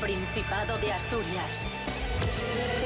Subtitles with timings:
[0.00, 1.66] Principado de Asturias.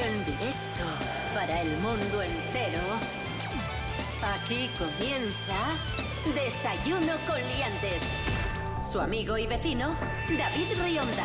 [0.04, 0.84] En directo
[1.32, 2.80] para el mundo entero.
[4.34, 5.54] Aquí comienza
[6.34, 8.02] Desayuno con Liantes.
[8.82, 9.96] Su amigo y vecino,
[10.36, 11.24] David Rionda.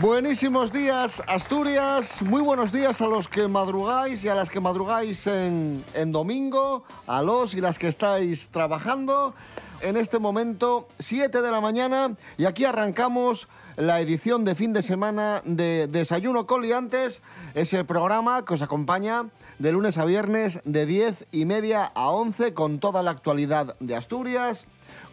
[0.00, 2.22] Buenísimos días, Asturias.
[2.22, 6.84] Muy buenos días a los que madrugáis y a las que madrugáis en, en domingo,
[7.08, 9.34] a los y las que estáis trabajando.
[9.82, 14.80] En este momento, 7 de la mañana, y aquí arrancamos la edición de fin de
[14.80, 17.20] semana de Desayuno Coliantes,
[17.54, 22.54] ese programa que os acompaña de lunes a viernes de 10 y media a 11
[22.54, 24.66] con toda la actualidad de Asturias,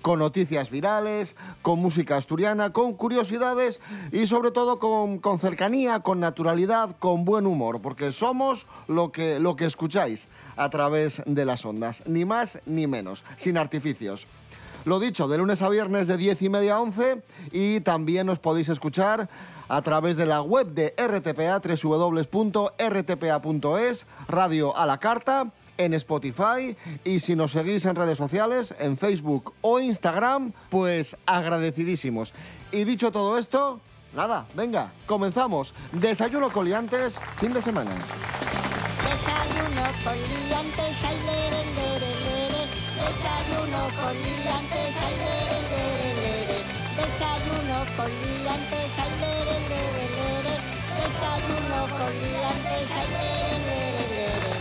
[0.04, 6.20] con noticias virales, con música asturiana, con curiosidades y sobre todo con, con, cercanía, con
[6.20, 11.66] naturalidad, con buen humor, porque somos lo que, lo que escucháis a través de las
[11.66, 14.28] ondas, ni más ni menos, sin artificios.
[14.90, 18.40] Lo dicho, de lunes a viernes de 10 y media a 11 y también os
[18.40, 19.30] podéis escuchar
[19.68, 22.48] a través de la web de RTPA, www.rtpa.es,
[24.28, 29.54] radio a la carta en Spotify y si nos seguís en redes sociales, en Facebook
[29.62, 32.34] o Instagram, pues agradecidísimos.
[32.72, 33.80] Y dicho todo esto,
[34.16, 35.76] nada, venga, comenzamos.
[35.92, 37.92] Desayuno coliantes, fin de semana.
[39.04, 39.70] Desayuno
[41.28, 41.89] lere.
[43.00, 46.58] Desayuno coliantes, ay, lere, lere, lere.
[47.00, 50.56] Desayuno coliantes, ay, lere, lere, lere.
[51.00, 54.54] Desayuno coliantes, ay, lere, lere, lere.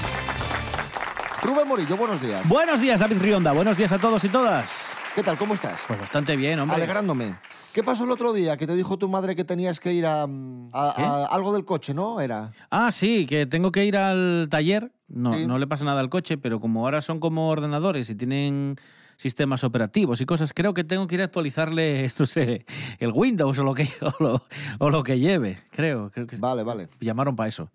[1.42, 2.46] Rubén Morillo, buenos días.
[2.48, 3.52] Buenos días, David Rionda.
[3.52, 4.86] Buenos días a todos y todas.
[5.14, 5.36] ¿Qué tal?
[5.36, 5.82] ¿Cómo estás?
[5.88, 6.76] Pues bastante bien, hombre.
[6.76, 7.34] Alegrándome.
[7.72, 10.22] ¿Qué pasó el otro día que te dijo tu madre que tenías que ir a,
[10.22, 10.26] a-
[10.72, 12.20] a algo del coche, no?
[12.20, 12.50] Era.
[12.70, 14.90] Ah, sí, que tengo que ir al taller.
[15.08, 15.46] No, Sí.
[15.46, 18.76] no le pasa nada al coche, pero como ahora son como ordenadores y tienen
[19.16, 22.66] sistemas operativos y cosas, creo que tengo que ir a actualizarle, no sé,
[22.98, 24.42] el Windows o lo que, o lo,
[24.78, 25.58] o lo que lleve.
[25.70, 26.88] Creo, creo que Vale, vale.
[27.00, 27.70] llamaron para eso.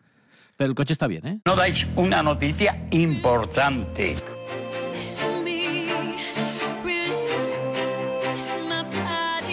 [0.58, 1.40] Pero el coche está bien, ¿eh?
[1.46, 4.16] No dais una noticia importante.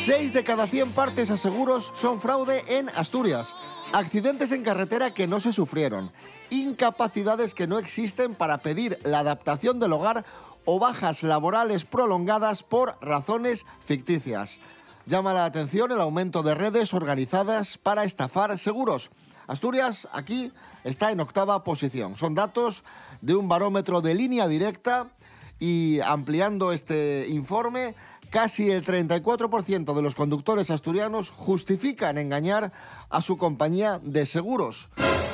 [0.04, 3.54] 6 de cada 100 partes a seguros son fraude en Asturias.
[3.92, 6.10] Accidentes en carretera que no se sufrieron.
[6.48, 10.24] Incapacidades que no existen para pedir la adaptación del hogar
[10.64, 14.58] o bajas laborales prolongadas por razones ficticias.
[15.04, 19.10] Llama la atención el aumento de redes organizadas para estafar seguros.
[19.48, 20.50] Asturias aquí
[20.82, 22.16] está en octava posición.
[22.16, 22.84] Son datos
[23.20, 25.10] de un barómetro de línea directa
[25.58, 27.94] y ampliando este informe,
[28.30, 32.72] casi el 34% de los conductores asturianos justifican engañar
[33.10, 34.88] a su compañía de seguros.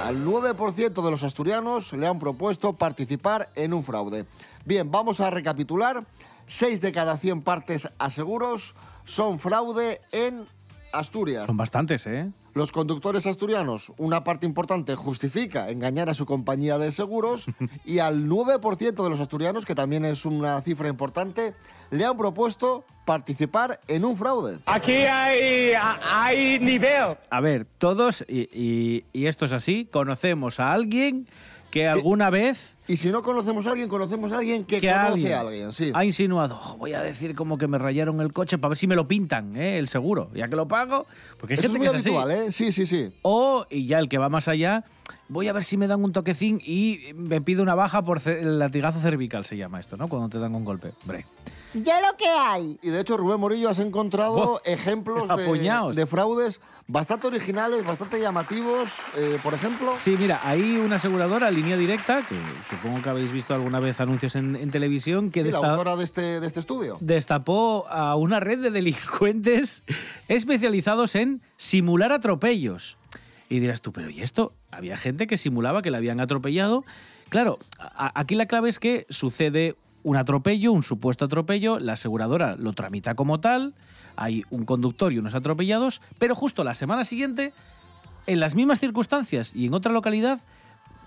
[0.05, 4.27] Al 9% de los asturianos le han propuesto participar en un fraude.
[4.65, 6.07] Bien, vamos a recapitular.
[6.47, 8.75] 6 de cada 100 partes a seguros
[9.05, 10.47] son fraude en
[10.93, 11.47] Asturias.
[11.47, 12.31] Son bastantes, ¿eh?
[12.57, 17.45] Los conductores asturianos, una parte importante, justifica engañar a su compañía de seguros
[17.85, 21.53] y al 9% de los asturianos, que también es una cifra importante,
[21.91, 24.59] le han propuesto participar en un fraude.
[24.65, 25.73] Aquí hay,
[26.11, 27.19] hay nivel.
[27.29, 31.29] A ver, todos, y, y- y esto es así, conocemos a alguien
[31.71, 35.07] que alguna vez Y si no conocemos a alguien, conocemos a alguien que, que conoce
[35.13, 35.73] alguien, a alguien.
[35.73, 35.91] Sí.
[35.95, 38.87] ha insinuado, "Oh, voy a decir como que me rayaron el coche para ver si
[38.87, 39.79] me lo pintan, ¿eh?
[39.79, 41.07] el seguro, ya que lo pago,
[41.39, 42.17] porque hay Eso es gente muy que es así.
[42.17, 42.53] habitual, ¿eh?
[42.53, 43.11] Sí, sí, sí.
[43.23, 44.85] O, y ya el que va más allá,
[45.29, 48.59] voy a ver si me dan un toquecín y me pide una baja por el
[48.61, 50.09] latigazo cervical, se llama esto, ¿no?
[50.09, 50.93] Cuando te dan un golpe.
[51.03, 51.27] Hombre.
[51.75, 52.79] Ya lo que hay.
[52.83, 55.29] Y de hecho, Rubén Morillo, has encontrado ejemplos
[55.95, 58.95] de fraudes bastante originales, bastante llamativos.
[59.17, 62.37] eh, por ejemplo, Sí, mira, hay una aseguradora, línea directa, que
[62.77, 66.05] supongo que habéis visto alguna vez anuncios en, en televisión, que sí, la autora de
[66.05, 66.99] este, de este estudio.
[67.01, 69.83] destapó a una red de delincuentes
[70.29, 72.99] especializados en simular atropellos.
[73.49, 74.53] Y dirás tú, pero ¿y esto?
[74.71, 76.85] Había gente que simulaba que la habían atropellado.
[77.29, 82.73] Claro, aquí la clave es que sucede un atropello, un supuesto atropello, la aseguradora lo
[82.73, 83.75] tramita como tal,
[84.15, 87.53] hay un conductor y unos atropellados, pero justo la semana siguiente,
[88.27, 90.41] en las mismas circunstancias y en otra localidad,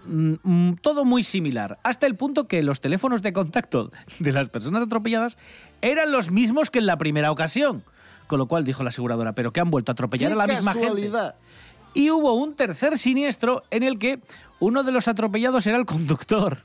[0.06, 4.50] mm, mm, todo muy similar, hasta el punto que los teléfonos de contacto de las
[4.50, 5.38] personas atropelladas
[5.82, 7.84] eran los mismos que en la primera ocasión.
[8.28, 10.46] Con lo cual dijo la aseguradora, pero que han vuelto a atropellar ¡Qué a la
[10.46, 11.10] misma gente.
[11.96, 14.20] Y hubo un tercer siniestro en el que
[14.60, 16.60] uno de los atropellados era el conductor.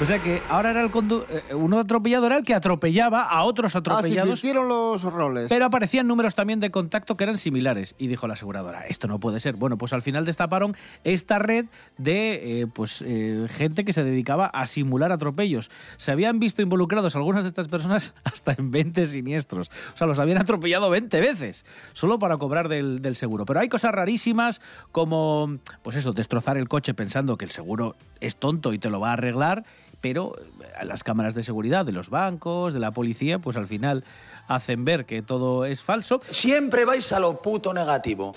[0.00, 3.44] O sea que ahora era el condu- eh, uno atropellado era el que atropellaba a
[3.44, 4.28] otros Ah, atropellados.
[4.40, 5.46] invirtieron los roles.
[5.48, 7.94] Pero aparecían números también de contacto que eran similares.
[7.96, 9.54] Y dijo la aseguradora, esto no puede ser.
[9.54, 14.46] Bueno, pues al final destaparon esta red de eh, pues, eh, gente que se dedicaba
[14.46, 15.70] a simular atropellos.
[15.96, 19.70] Se habían visto involucrados algunas de estas personas hasta en 20 siniestros.
[19.94, 23.46] O sea, los habían atropellado 20 veces, solo para cobrar del, del seguro.
[23.46, 24.60] Pero hay cosas rarísimas
[24.92, 28.98] como, pues eso, destrozar el coche pensando que el seguro es tonto y te lo
[29.00, 29.64] va a arreglar.
[30.04, 34.04] Pero eh, las cámaras de seguridad de los bancos, de la policía, pues al final
[34.46, 36.20] hacen ver que todo es falso.
[36.28, 38.34] Siempre vais a lo puto negativo.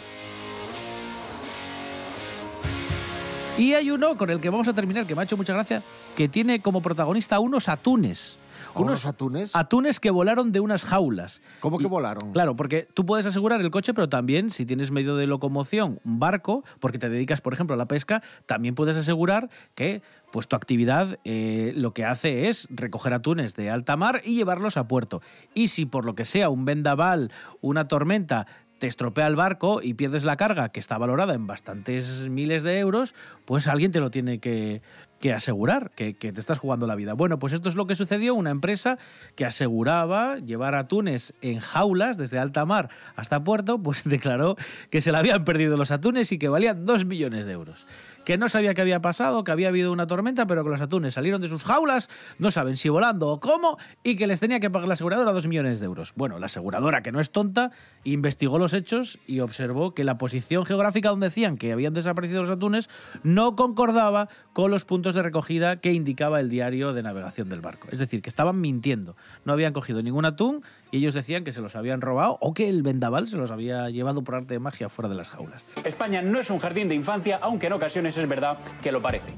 [3.58, 5.84] Y hay uno con el que vamos a terminar, que me ha hecho mucha gracia,
[6.16, 8.38] que tiene como protagonista unos atunes.
[8.74, 9.56] ¿A unos atunes?
[9.56, 11.42] Atunes que volaron de unas jaulas.
[11.60, 12.32] ¿Cómo que Y- volaron?
[12.32, 16.20] Claro, porque tú puedes asegurar el coche, pero también si tienes medio de locomoción, un
[16.20, 20.02] barco, porque te dedicas, por ejemplo, a la pesca, también puedes asegurar que
[20.32, 24.76] pues tu actividad eh, lo que hace es recoger atunes de alta mar y llevarlos
[24.78, 25.22] a puerto.
[25.54, 27.32] Y si por lo que sea un vendaval,
[27.62, 28.46] una tormenta,
[28.80, 32.78] te estropea el barco y pierdes la carga, que está valorada en bastantes miles de
[32.78, 33.16] euros,
[33.46, 34.82] pues alguien te lo tiene que,
[35.20, 37.14] que asegurar, que, que te estás jugando la vida.
[37.14, 38.98] Bueno, pues esto es lo que sucedió, una empresa
[39.36, 44.56] que aseguraba llevar atunes en jaulas desde alta mar hasta puerto, pues declaró
[44.90, 47.88] que se le habían perdido los atunes y que valían dos millones de euros.
[48.28, 51.14] Que no sabía qué había pasado, que había habido una tormenta, pero que los atunes
[51.14, 52.10] salieron de sus jaulas,
[52.40, 55.48] no saben si volando o cómo, y que les tenía que pagar la aseguradora dos
[55.48, 56.12] millones de euros.
[56.18, 57.72] Bueno, la aseguradora, que no es tonta,
[58.04, 62.52] investigó los hechos y observó que la posición geográfica donde decían que habían desaparecido los
[62.52, 62.90] atunes
[63.24, 67.88] no concordaba con los puntos de recogida que indicaba el diario de navegación del barco.
[67.94, 69.16] Es decir, que estaban mintiendo.
[69.46, 72.68] No habían cogido ningún atún y ellos decían que se los habían robado o que
[72.68, 75.66] el vendaval se los había llevado por arte de magia fuera de las jaulas.
[75.86, 79.34] España no es un jardín de infancia, aunque en ocasiones es verdad que lo parece.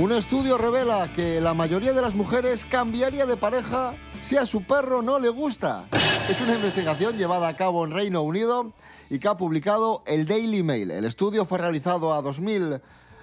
[0.00, 3.92] Un estudio revela que la mayoría de las mujeres cambiaría de pareja
[4.22, 5.88] si a su perro no le gusta.
[6.30, 8.72] Es una investigación llevada a cabo en Reino Unido
[9.10, 10.90] y que ha publicado el Daily Mail.
[10.90, 12.80] El estudio fue realizado a 2.000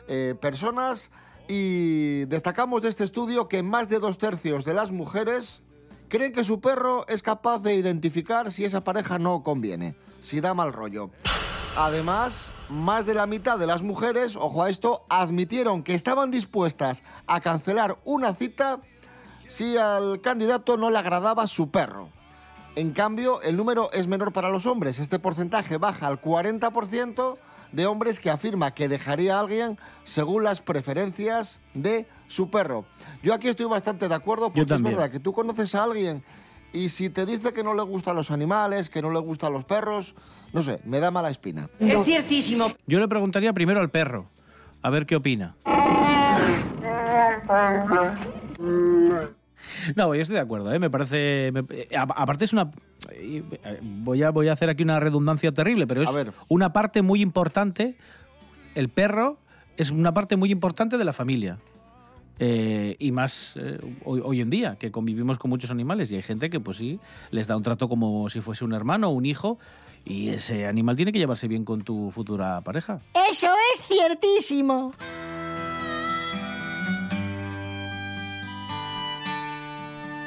[0.08, 1.10] eh, personas
[1.48, 5.62] y destacamos de este estudio que más de dos tercios de las mujeres
[6.10, 10.54] creen que su perro es capaz de identificar si esa pareja no conviene, si da
[10.54, 11.10] mal rollo.
[11.78, 17.04] Además, más de la mitad de las mujeres, ojo a esto, admitieron que estaban dispuestas
[17.28, 18.80] a cancelar una cita
[19.46, 22.10] si al candidato no le agradaba su perro.
[22.76, 25.00] En cambio, el número es menor para los hombres.
[25.00, 27.38] Este porcentaje baja al 40%
[27.78, 32.86] de hombres que afirma que dejaría a alguien según las preferencias de su perro.
[33.22, 36.24] Yo aquí estoy bastante de acuerdo porque es verdad que tú conoces a alguien
[36.74, 39.64] y si te dice que no le gustan los animales, que no le gustan los
[39.64, 40.16] perros,
[40.54, 41.70] no sé, me da mala espina.
[41.80, 42.72] Es ciertísimo.
[42.88, 44.26] Yo le preguntaría primero al perro,
[44.82, 45.56] a ver qué opina.
[49.96, 50.80] No, yo estoy de acuerdo, ¿eh?
[50.80, 51.52] me parece...
[51.54, 52.72] me- eh, a- aparte es una...
[53.12, 53.44] eh,
[53.82, 56.10] Voy a, voy a hacer aquí una redundancia terrible, pero es
[56.48, 57.96] una parte muy importante.
[58.76, 59.40] El perro
[59.78, 61.60] es una parte muy importante de la familia.
[62.40, 66.22] Eh, y más eh, hoy, hoy en día, que convivimos con muchos animales y hay
[66.22, 67.00] gente que pues sí,
[67.32, 69.58] les da un trato como si fuese un hermano o un hijo
[70.06, 73.02] y ese animal tiene que llevarse bien con tu futura pareja.
[73.30, 74.94] Eso es ciertísimo.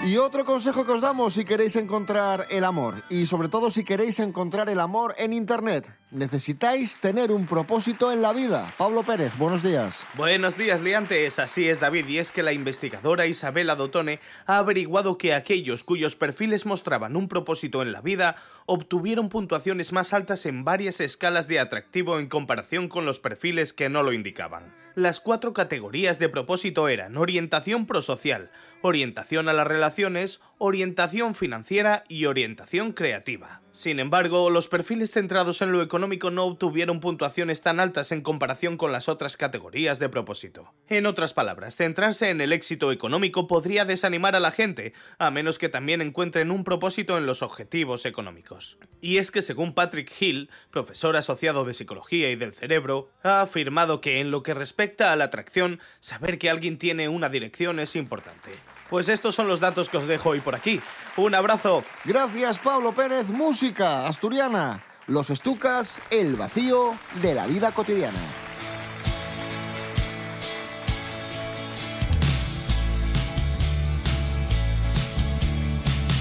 [0.02, 3.84] Y otro consejo que os damos si queréis encontrar el amor y sobre todo si
[3.84, 5.92] queréis encontrar el amor en Internet.
[6.12, 8.74] Necesitáis tener un propósito en la vida.
[8.76, 10.04] Pablo Pérez, buenos días.
[10.14, 11.38] Buenos días, liantes.
[11.38, 16.16] Así es, David, y es que la investigadora Isabela Dotone ha averiguado que aquellos cuyos
[16.16, 18.34] perfiles mostraban un propósito en la vida
[18.66, 23.88] obtuvieron puntuaciones más altas en varias escalas de atractivo en comparación con los perfiles que
[23.88, 24.74] no lo indicaban.
[24.96, 28.50] Las cuatro categorías de propósito eran orientación prosocial,
[28.82, 33.62] orientación a las relaciones, orientación financiera y orientación creativa.
[33.72, 38.76] Sin embargo, los perfiles centrados en lo económico no obtuvieron puntuaciones tan altas en comparación
[38.76, 40.74] con las otras categorías de propósito.
[40.86, 45.58] En otras palabras, centrarse en el éxito económico podría desanimar a la gente, a menos
[45.58, 48.76] que también encuentren un propósito en los objetivos económicos.
[49.00, 54.02] Y es que según Patrick Hill, profesor asociado de psicología y del cerebro, ha afirmado
[54.02, 57.96] que en lo que respecta a la atracción, saber que alguien tiene una dirección es
[57.96, 58.50] importante.
[58.90, 60.80] Pues estos son los datos que os dejo hoy por aquí.
[61.16, 61.84] Un abrazo.
[62.04, 64.82] Gracias Pablo Pérez, música asturiana.
[65.06, 68.18] Los estucas, el vacío de la vida cotidiana.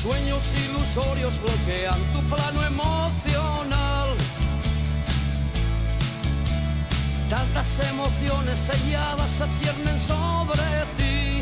[0.02, 4.10] Sueños ilusorios bloquean tu plano emocional.
[7.30, 10.64] Tantas emociones selladas se ciernen sobre
[10.98, 11.39] ti.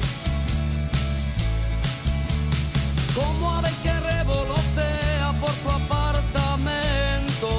[3.18, 7.50] Como ave que revolotea por tu apartamento.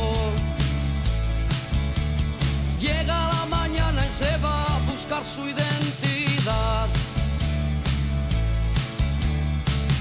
[2.79, 6.87] Llega la mañana y se va a buscar su identidad.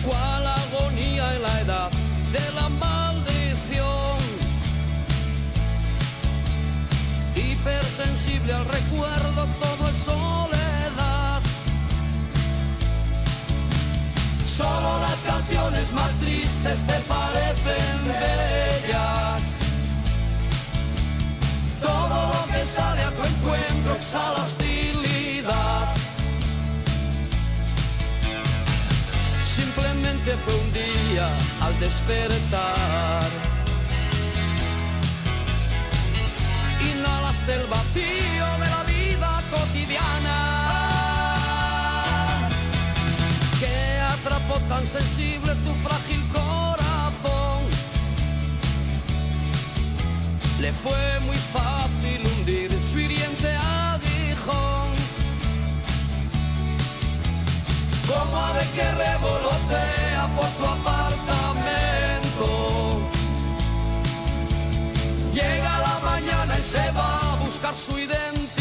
[0.06, 1.92] Cuál agonía en la edad
[2.32, 4.20] de la maldición.
[7.36, 10.57] Hipersensible al recuerdo, todo es soledad.
[14.58, 19.56] Solo las canciones más tristes te parecen bellas.
[21.80, 25.94] Todo lo que sale a tu encuentro exhala hostilidad.
[29.56, 31.30] Simplemente fue un día
[31.62, 33.30] al despertar.
[36.82, 40.47] Inhalaste el vacío de la vida cotidiana.
[44.62, 47.62] Tan sensible tu frágil corazón.
[50.60, 54.88] Le fue muy fácil hundir su hiriente aguijón.
[58.08, 62.50] Como ave que revolotea por tu apartamento.
[65.34, 68.57] Llega la mañana y se va a buscar su identidad.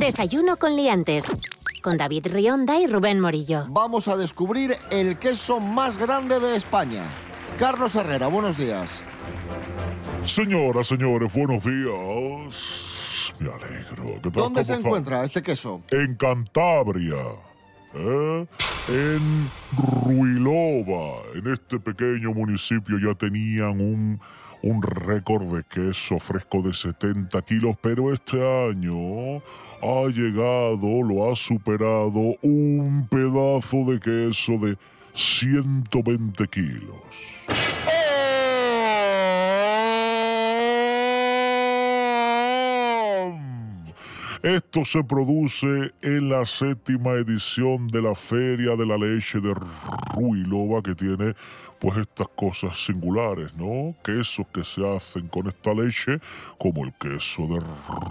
[0.00, 1.26] Desayuno con liantes.
[1.82, 3.66] Con David Rionda y Rubén Morillo.
[3.68, 7.02] Vamos a descubrir el queso más grande de España.
[7.58, 9.02] Carlos Herrera, buenos días.
[10.24, 13.34] Señoras, señores, buenos días.
[13.40, 14.14] Me alegro.
[14.22, 14.32] ¿Qué tal?
[14.32, 15.82] ¿Dónde ¿Cómo se encuentra este queso?
[15.90, 17.20] En Cantabria.
[17.92, 18.46] ¿eh?
[18.88, 19.50] En
[20.06, 21.24] Ruilova.
[21.34, 24.18] En este pequeño municipio ya tenían un,
[24.62, 28.38] un récord de queso fresco de 70 kilos, pero este
[28.70, 29.42] año
[29.82, 34.76] ha llegado, lo ha superado un pedazo de queso de
[35.14, 37.40] 120 kilos.
[44.42, 49.54] Esto se produce en la séptima edición de la Feria de la Leche de
[50.14, 51.34] Ruilova, que tiene
[51.80, 53.94] pues estas cosas singulares, ¿no?
[54.04, 56.20] Quesos que se hacen con esta leche,
[56.58, 57.58] como el queso de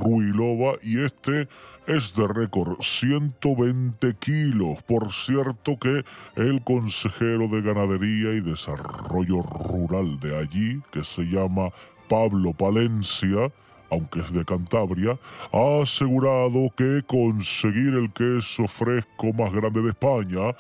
[0.03, 1.47] Ruilova, y este
[1.85, 4.81] es de récord, 120 kilos.
[4.83, 6.03] Por cierto que
[6.35, 11.69] el consejero de Ganadería y Desarrollo Rural de allí, que se llama
[12.07, 13.51] Pablo Palencia,
[13.91, 15.17] aunque es de Cantabria,
[15.51, 20.55] ha asegurado que conseguir el queso fresco más grande de España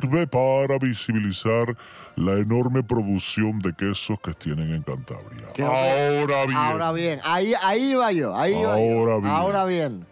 [0.00, 1.76] sirve para visibilizar
[2.16, 5.52] la enorme producción de quesos que tienen en Cantabria.
[5.54, 6.56] ¿Qué- Ahora bien.
[6.56, 8.70] Ahora bien, ahí, ahí va yo, ahí va yo.
[8.70, 9.26] Ahora bien.
[9.30, 10.06] Ahora bien.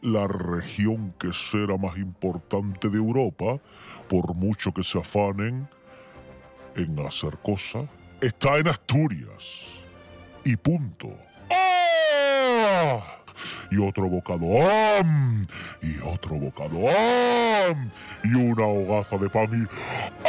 [0.00, 3.58] La región quesera más importante de Europa,
[4.08, 5.68] por mucho que se afanen
[6.76, 7.84] en hacer cosas,
[8.20, 9.64] está en Asturias.
[10.44, 11.08] Y punto.
[13.70, 14.46] Y otro bocado.
[15.82, 16.78] Y otro bocado.
[18.24, 20.28] Y una hogaza de pan y.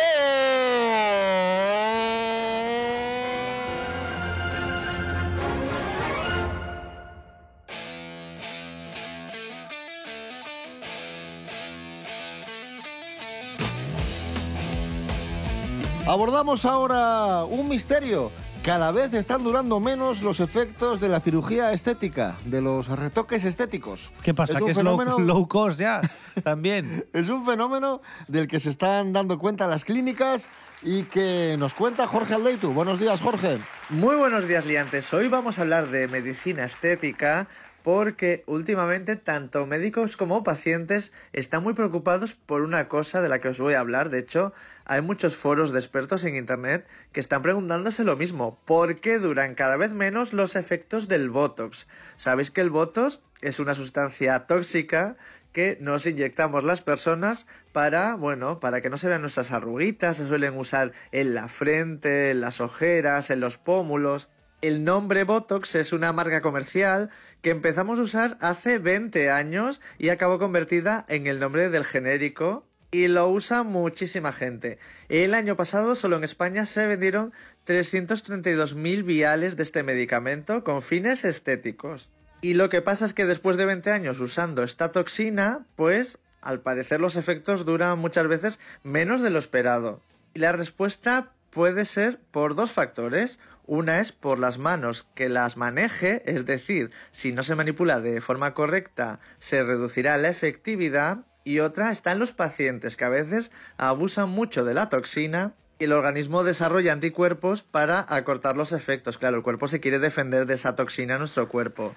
[16.10, 18.32] Abordamos ahora un misterio.
[18.64, 24.12] Cada vez están durando menos los efectos de la cirugía estética, de los retoques estéticos.
[24.22, 24.54] ¿Qué pasa?
[24.54, 26.02] Es un ¿Que es low, fenómeno- low cost ya?
[26.44, 27.06] También.
[27.14, 30.52] Es un fenómeno del que se están dando cuenta las clínicas
[30.84, 32.72] y que nos cuenta Jorge Aldeitu.
[32.72, 33.60] Buenos días, Jorge.
[33.90, 35.12] Muy buenos días, liantes.
[35.14, 37.48] Hoy vamos a hablar de medicina estética
[37.92, 43.48] porque últimamente tanto médicos como pacientes están muy preocupados por una cosa de la que
[43.48, 44.12] os voy a hablar.
[44.12, 44.54] De hecho,
[44.86, 48.60] hay muchos foros de expertos en Internet que están preguntándose lo mismo.
[48.66, 51.88] ¿Por qué duran cada vez menos los efectos del Botox?
[52.16, 55.18] Sabéis que el Botox es una sustancia tóxica
[55.52, 60.28] que nos inyectamos las personas para, bueno, para que no se vean nuestras arruguitas, se
[60.28, 64.30] suelen usar en la frente, en las ojeras, en los pómulos.
[64.62, 67.10] El nombre Botox es una marca comercial
[67.42, 72.66] que empezamos a usar hace 20 años y acabó convertida en el nombre del genérico
[72.92, 74.78] y lo usa muchísima gente.
[75.08, 77.32] El año pasado solo en España se vendieron
[77.68, 82.10] 332.000 viales de este medicamento con fines estéticos.
[82.42, 86.60] Y lo que pasa es que después de 20 años usando esta toxina, pues al
[86.60, 90.02] parecer los efectos duran muchas veces menos de lo esperado.
[90.34, 93.40] Y la respuesta puede ser por dos factores.
[93.66, 98.20] Una es por las manos que las maneje, es decir, si no se manipula de
[98.20, 101.20] forma correcta, se reducirá la efectividad.
[101.44, 105.86] Y otra está en los pacientes que a veces abusan mucho de la toxina y
[105.86, 109.18] el organismo desarrolla anticuerpos para acortar los efectos.
[109.18, 111.96] Claro, el cuerpo se quiere defender de esa toxina en nuestro cuerpo.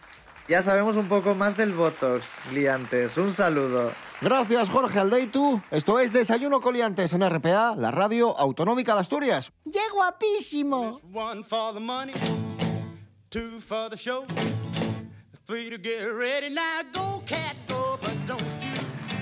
[0.49, 3.17] Ya sabemos un poco más del Botox, liantes.
[3.17, 3.93] Un saludo.
[4.21, 5.63] Gracias, Jorge Aldeitu.
[5.71, 9.53] Esto es Desayuno Coliantes en RPA, la radio autonómica de Asturias.
[9.73, 11.01] ¡Qué guapísimo!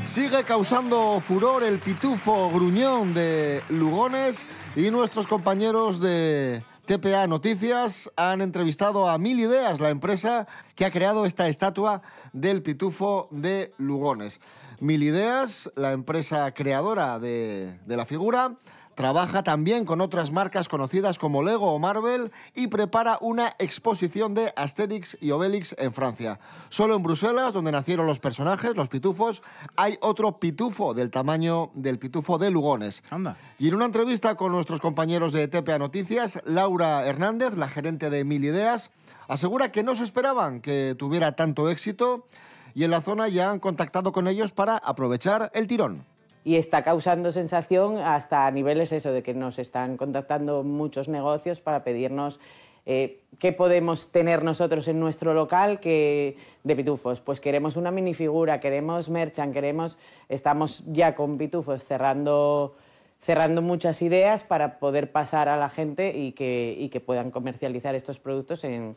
[0.04, 8.40] Sigue causando furor el pitufo gruñón de Lugones y nuestros compañeros de TPA Noticias han
[8.40, 14.40] entrevistado a Mil Ideas, la empresa que ha creado esta estatua del pitufo de Lugones.
[14.80, 18.56] Mil Ideas, la empresa creadora de, de la figura,
[19.00, 24.52] trabaja también con otras marcas conocidas como Lego o Marvel y prepara una exposición de
[24.56, 26.38] Asterix y Obelix en Francia.
[26.68, 29.42] Solo en Bruselas, donde nacieron los personajes, los pitufos,
[29.74, 33.02] hay otro pitufo del tamaño del pitufo de Lugones.
[33.08, 33.38] Anda.
[33.58, 38.24] Y en una entrevista con nuestros compañeros de TPA Noticias, Laura Hernández, la gerente de
[38.24, 38.90] Mil Ideas,
[39.28, 42.26] asegura que no se esperaban que tuviera tanto éxito
[42.74, 46.04] y en la zona ya han contactado con ellos para aprovechar el tirón.
[46.44, 51.60] Y está causando sensación hasta a niveles eso de que nos están contactando muchos negocios
[51.60, 52.40] para pedirnos
[52.86, 57.20] eh, qué podemos tener nosotros en nuestro local que de pitufos.
[57.20, 62.74] Pues queremos una minifigura, queremos merchan, queremos estamos ya con pitufos cerrando
[63.18, 67.94] cerrando muchas ideas para poder pasar a la gente y que, y que puedan comercializar
[67.94, 68.96] estos productos en,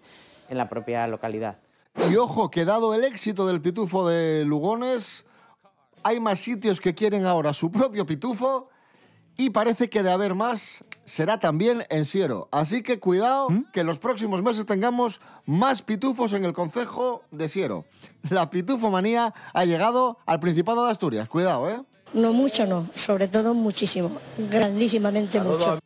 [0.50, 1.58] en la propia localidad.
[2.10, 5.26] Y ojo, que dado el éxito del pitufo de Lugones,
[6.03, 8.69] hay más sitios que quieren ahora su propio pitufo
[9.37, 12.48] y parece que de haber más será también en Siero.
[12.51, 17.50] Así que cuidado que en los próximos meses tengamos más pitufos en el concejo de
[17.50, 17.85] Siero.
[18.29, 21.27] La pitufomanía ha llegado al Principado de Asturias.
[21.27, 21.81] Cuidado, ¿eh?
[22.13, 22.87] No mucho, no.
[22.94, 24.11] Sobre todo muchísimo.
[24.37, 25.79] Grandísimamente mucho.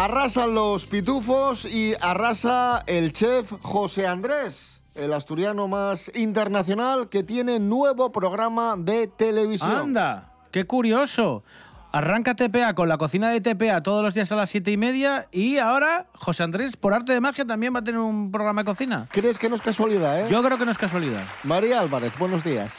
[0.00, 7.58] Arrasan los pitufos y arrasa el chef José Andrés, el asturiano más internacional que tiene
[7.58, 9.76] nuevo programa de televisión.
[9.76, 11.44] Anda, qué curioso.
[11.92, 15.28] Arranca TPA con la cocina de TPA todos los días a las siete y media
[15.32, 18.64] y ahora José Andrés, por arte de magia, también va a tener un programa de
[18.64, 19.06] cocina.
[19.12, 20.28] ¿Crees que no es casualidad, eh?
[20.30, 21.24] Yo creo que no es casualidad.
[21.44, 22.74] María Álvarez, buenos días.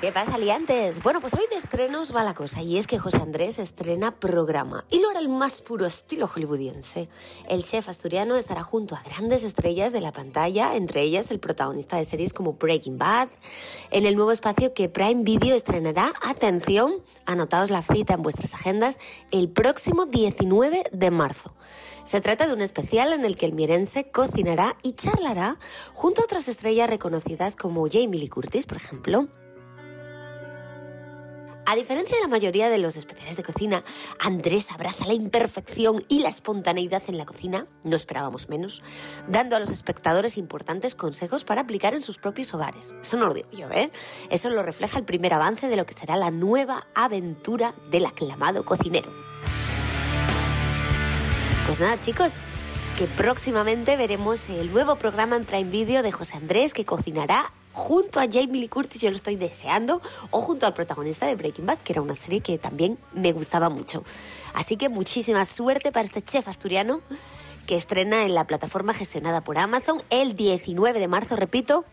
[0.00, 1.02] ¿Qué pasa, liantes?
[1.02, 4.84] Bueno, pues hoy de estrenos va la cosa, y es que José Andrés estrena programa,
[4.90, 7.08] y lo hará el más puro estilo hollywoodiense.
[7.48, 11.96] El chef asturiano estará junto a grandes estrellas de la pantalla, entre ellas el protagonista
[11.96, 13.30] de series como Breaking Bad,
[13.90, 19.00] en el nuevo espacio que Prime Video estrenará, atención, anotaos la cita en vuestras agendas,
[19.32, 21.54] el próximo 19 de marzo.
[22.04, 25.58] Se trata de un especial en el que el mirense cocinará y charlará
[25.92, 29.26] junto a otras estrellas reconocidas como Jamie Lee Curtis, por ejemplo.
[31.70, 33.84] A diferencia de la mayoría de los especiales de cocina,
[34.18, 38.82] Andrés abraza la imperfección y la espontaneidad en la cocina, no esperábamos menos,
[39.28, 42.94] dando a los espectadores importantes consejos para aplicar en sus propios hogares.
[43.02, 43.90] Eso no lo digo yo, ¿eh?
[44.30, 48.64] Eso lo refleja el primer avance de lo que será la nueva aventura del aclamado
[48.64, 49.12] cocinero.
[51.66, 52.32] Pues nada, chicos,
[52.96, 58.18] que próximamente veremos el nuevo programa en Prime Video de José Andrés que cocinará junto
[58.18, 61.78] a Jamie Lee Curtis, yo lo estoy deseando, o junto al protagonista de Breaking Bad,
[61.78, 64.02] que era una serie que también me gustaba mucho.
[64.52, 67.00] Así que muchísima suerte para este chef asturiano
[67.68, 71.84] que estrena en la plataforma gestionada por Amazon el 19 de marzo, repito,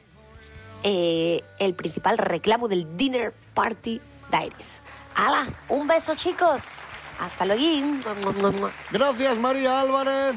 [0.83, 4.81] eh, el principal reclamo del Dinner Party Diaries.
[5.15, 5.45] ¡Hala!
[5.69, 6.73] Un beso, chicos.
[7.19, 8.71] Hasta luego.
[8.91, 10.35] Gracias, María Álvarez.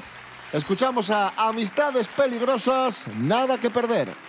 [0.53, 4.28] Escuchamos a Amistades Peligrosas, Nada que Perder.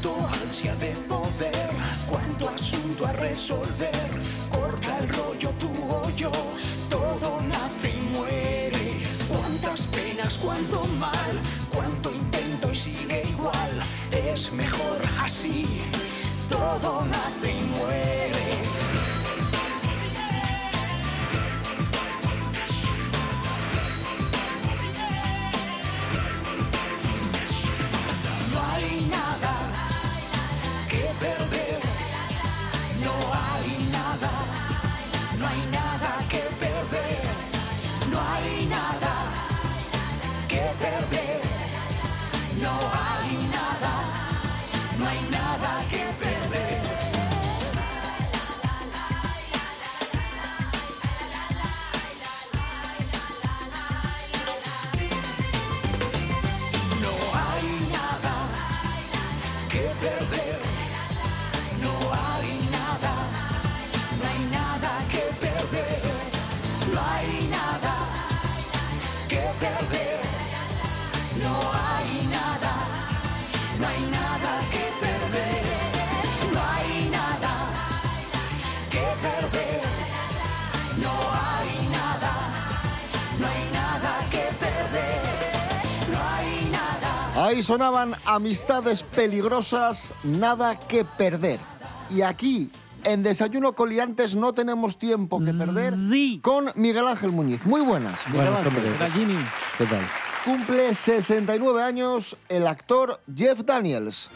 [0.00, 1.70] Cuánto ansia de poder,
[2.08, 4.10] cuánto asunto a resolver.
[4.48, 6.30] Corta el rollo tú o yo,
[6.88, 9.00] todo nace y muere.
[9.26, 11.40] Cuántas penas, cuánto mal,
[11.74, 13.82] cuánto intento y sigue igual.
[14.12, 15.66] Es mejor así,
[16.48, 18.47] todo nace y muere.
[87.68, 91.60] Sonaban amistades peligrosas, nada que perder.
[92.08, 92.70] Y aquí,
[93.04, 95.92] en Desayuno Coliantes, no tenemos tiempo que perder
[96.40, 97.66] con Miguel Ángel Muñiz.
[97.66, 98.84] Muy buenas, Miguel Buenas, Ángel.
[98.84, 99.36] ¿Qué tal, Jimmy?
[99.76, 100.00] ¿Qué tal?
[100.46, 104.30] Cumple 69 años el actor Jeff Daniels.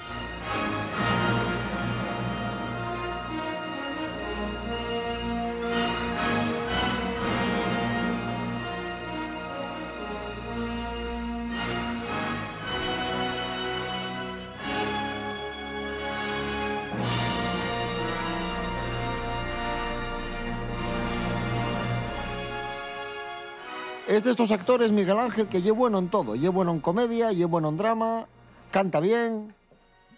[24.12, 26.35] Es de estos actores, Miguel Ángel, que lleva bueno en todo.
[26.37, 28.27] Lleva bueno en comedia, lleva bueno en drama,
[28.70, 29.55] canta bien,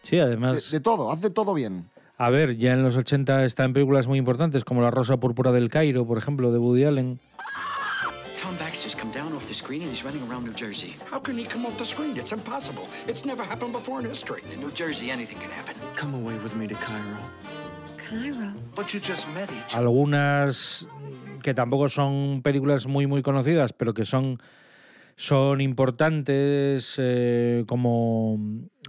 [0.02, 1.88] Sí, de, además, de todo, hace todo bien.
[2.18, 5.52] a ver, ya en los 80 está en películas muy importantes como La Rosa Púrpura
[5.52, 7.20] del Cairo, por ejemplo, de Woody Allen.
[8.75, 10.97] Baxter's come down off the screen and he's running around New Jersey.
[11.09, 12.17] How can he come off the screen?
[12.17, 12.89] It's impossible.
[13.07, 14.43] It's never happened before in history.
[14.53, 15.77] In New Jersey, anything can happen.
[15.95, 17.19] Come away with me to Cairo.
[17.97, 18.51] Cairo?
[18.75, 20.89] But you just met each Algunas
[21.45, 24.41] que tampoco son películas muy muy conocidas, pero que son
[25.15, 28.41] son importantes, eh, como,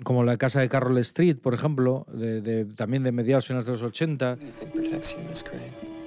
[0.03, 3.73] como La Casa de Carroll Street, por ejemplo, de, de- también de mediados finales de
[3.73, 4.35] los 80.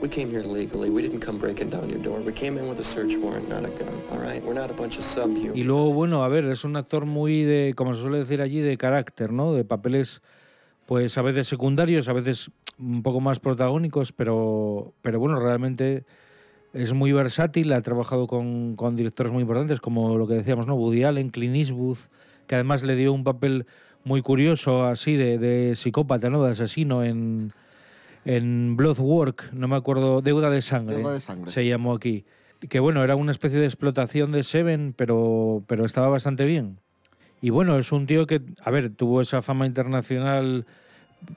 [0.00, 0.90] We came here legally.
[0.90, 2.20] We didn't come breaking down your door.
[2.20, 4.00] We came in with a search warrant, not a gun.
[4.12, 4.40] All right?
[4.44, 5.04] We're not a bunch of.
[5.54, 8.61] Y luego, bueno, a ver, es un actor muy de, como se suele decir allí,
[8.61, 9.52] de carácter, ¿no?
[9.52, 10.22] De papeles,
[10.87, 16.04] pues a veces secundarios, a veces un poco más protagónicos, pero, pero bueno, realmente
[16.72, 20.76] es muy versátil, ha trabajado con, con directores muy importantes, como lo que decíamos, ¿no?
[20.76, 21.98] Woody Allen, Clint Eastwood,
[22.46, 23.66] que además le dio un papel
[24.04, 26.44] muy curioso, así, de, de psicópata, ¿no?
[26.44, 27.52] De asesino en,
[28.29, 31.51] en Bloodwork, no me acuerdo, Deuda de Sangre, Deuda de Sangre.
[31.51, 32.27] se llamó aquí.
[32.69, 36.79] Que bueno, era una especie de explotación de Seven, pero, pero estaba bastante bien.
[37.41, 40.67] Y bueno, es un tío que, a ver, tuvo esa fama internacional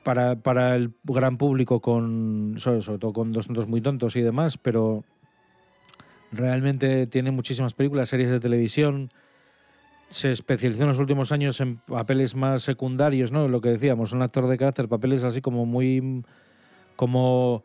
[0.03, 4.57] para, para el gran público con, sobre, sobre todo con 200 muy tontos y demás,
[4.57, 5.05] pero
[6.33, 9.11] realmente tiene muchísimas películas, series de televisión.
[10.09, 13.47] Se especializó en los últimos años en papeles más secundarios, ¿no?
[13.47, 16.23] Lo que decíamos, un actor de carácter, papeles así como muy.
[16.95, 17.63] Como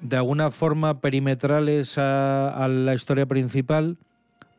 [0.00, 3.96] de alguna forma perimetrales a, a la historia principal,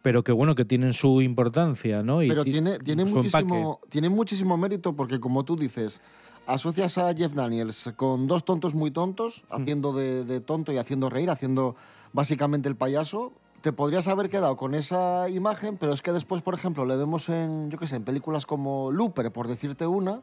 [0.02, 2.24] pero que bueno, que tienen su importancia, ¿no?
[2.24, 6.02] Y- Pero tiene, tiene, muchísimo, tiene muchísimo mérito porque, como tú dices,
[6.46, 11.10] asocias a Jeff Daniels con dos tontos muy tontos, haciendo de, de tonto y haciendo
[11.10, 11.76] reír, haciendo
[12.12, 13.34] básicamente el payaso.
[13.62, 17.30] Te podrías haber quedado con esa imagen, pero es que después, por ejemplo, le vemos
[17.30, 20.20] en, yo qué sé, en películas como Looper, por decirte una,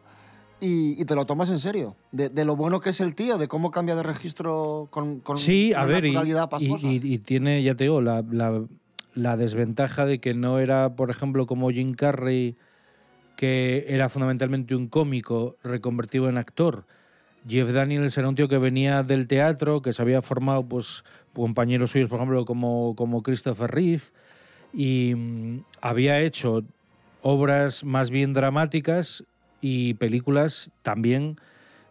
[0.61, 1.97] y, y te lo tomas en serio.
[2.13, 5.37] De, de lo bueno que es el tío, de cómo cambia de registro con, con
[5.37, 8.65] Sí, a ver, y, tiene, ya te digo, la, la-
[9.15, 12.55] la desventaja de que no era, por ejemplo, como Jim Carrey,
[13.37, 16.85] que era fundamentalmente un cómico reconvertido en actor.
[17.49, 21.91] Jeff Daniels era un tío que venía del teatro, que se había formado, pues, compañeros
[21.93, 24.03] suyos, por ejemplo, como, como Christopher Reeve,
[24.75, 26.63] y mm, había hecho
[27.23, 29.25] obras más bien dramáticas
[29.61, 31.37] y películas también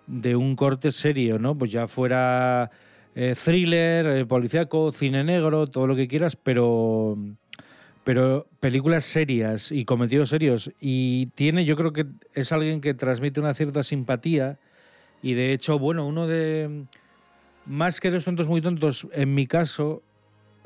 [0.08, 1.58] de un corte serio, ¿no?
[1.58, 2.72] Pues ya fuera
[3.16, 7.18] eh, thriller, eh, policíaco, cine negro, todo lo que quieras, pero
[8.10, 10.72] pero películas serias y cometidos serios.
[10.80, 14.58] Y tiene, yo creo que es alguien que transmite una cierta simpatía.
[15.22, 16.86] Y de hecho, bueno, uno de.
[17.68, 20.02] Más que los tontos muy tontos, en mi caso,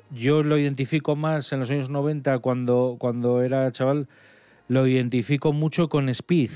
[0.10, 4.08] yo lo identifico más en los años 90, cuando, cuando era chaval,
[4.70, 6.52] lo identifico mucho con Speed,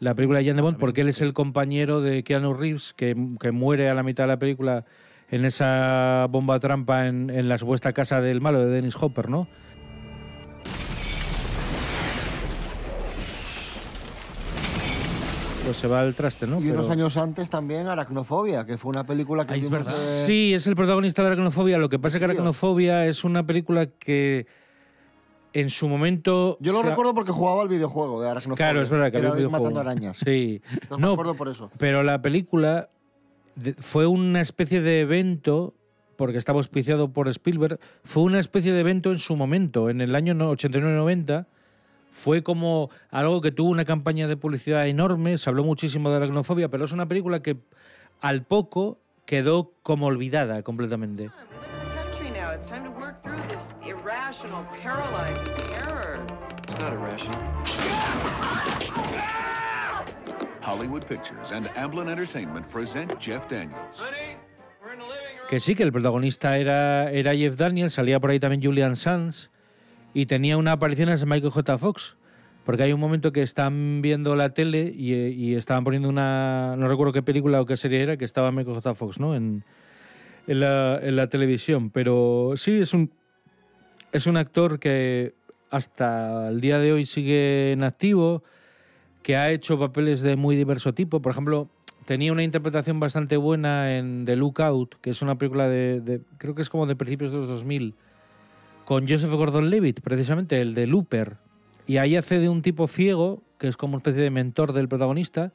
[0.00, 3.14] la película de Jan de Bond, porque él es el compañero de Keanu Reeves, que,
[3.38, 4.84] que muere a la mitad de la película
[5.30, 9.46] en esa bomba trampa en, en la supuesta casa del malo de Dennis Hopper, ¿no?
[15.64, 16.60] Pues se va al traste, ¿no?
[16.60, 19.92] Y unos Pero- años antes también Aracnofobia, que fue una película que vimos de-
[20.26, 21.78] Sí, es el protagonista de Aracnofobia.
[21.78, 24.46] Lo que pasa es que Aracnofobia es una película que
[25.52, 26.56] en su momento...
[26.60, 28.56] Yo lo se recuerdo porque jugaba al videojuego de Aracnofobia.
[28.56, 29.64] Claro, es verdad que había un videojuego.
[29.64, 30.16] matando arañas.
[30.18, 30.62] Sí.
[30.72, 31.70] Entonces me acuerdo por eso.
[31.78, 32.88] Pero la película
[33.78, 35.74] fue una especie de evento,
[36.16, 40.14] porque estaba auspiciado por Spielberg, fue una especie de evento en su momento, en el
[40.14, 41.46] año no- 89-90.
[42.12, 46.24] Fue como algo que tuvo una campaña de publicidad enorme, se habló muchísimo de la
[46.24, 47.56] aracnofobia, pero es una película que
[48.20, 51.30] al poco quedó como olvidada completamente.
[53.50, 56.20] This irrational, paralyzing terror.
[56.68, 57.38] It's not irrational.
[60.60, 63.98] Hollywood Pictures and Amblin Entertainment present Jeff Daniels.
[65.48, 69.50] Que sí, que el protagonista era, era Jeff Daniels, salía por ahí también Julian Sands
[70.14, 71.78] y tenía una aparición en Michael J.
[71.78, 72.16] Fox.
[72.64, 76.76] Porque hay un momento que están viendo la tele y, y estaban poniendo una.
[76.76, 78.94] No recuerdo qué película o qué serie era, que estaba Michael J.
[78.94, 79.34] Fox, ¿no?
[79.34, 79.64] En,
[80.46, 81.90] en, la, en la televisión.
[81.90, 83.10] Pero sí, es un,
[84.12, 85.34] es un actor que
[85.70, 88.42] hasta el día de hoy sigue en activo,
[89.22, 91.20] que ha hecho papeles de muy diverso tipo.
[91.20, 91.68] Por ejemplo,
[92.06, 96.62] tenía una interpretación bastante buena en The Lookout, que es una película de, creo que
[96.62, 97.94] es como de principios de los 2000,
[98.84, 101.36] con Joseph Gordon-Levitt, precisamente, el de Looper.
[101.86, 104.88] Y ahí hace de un tipo ciego, que es como una especie de mentor del
[104.88, 105.52] protagonista,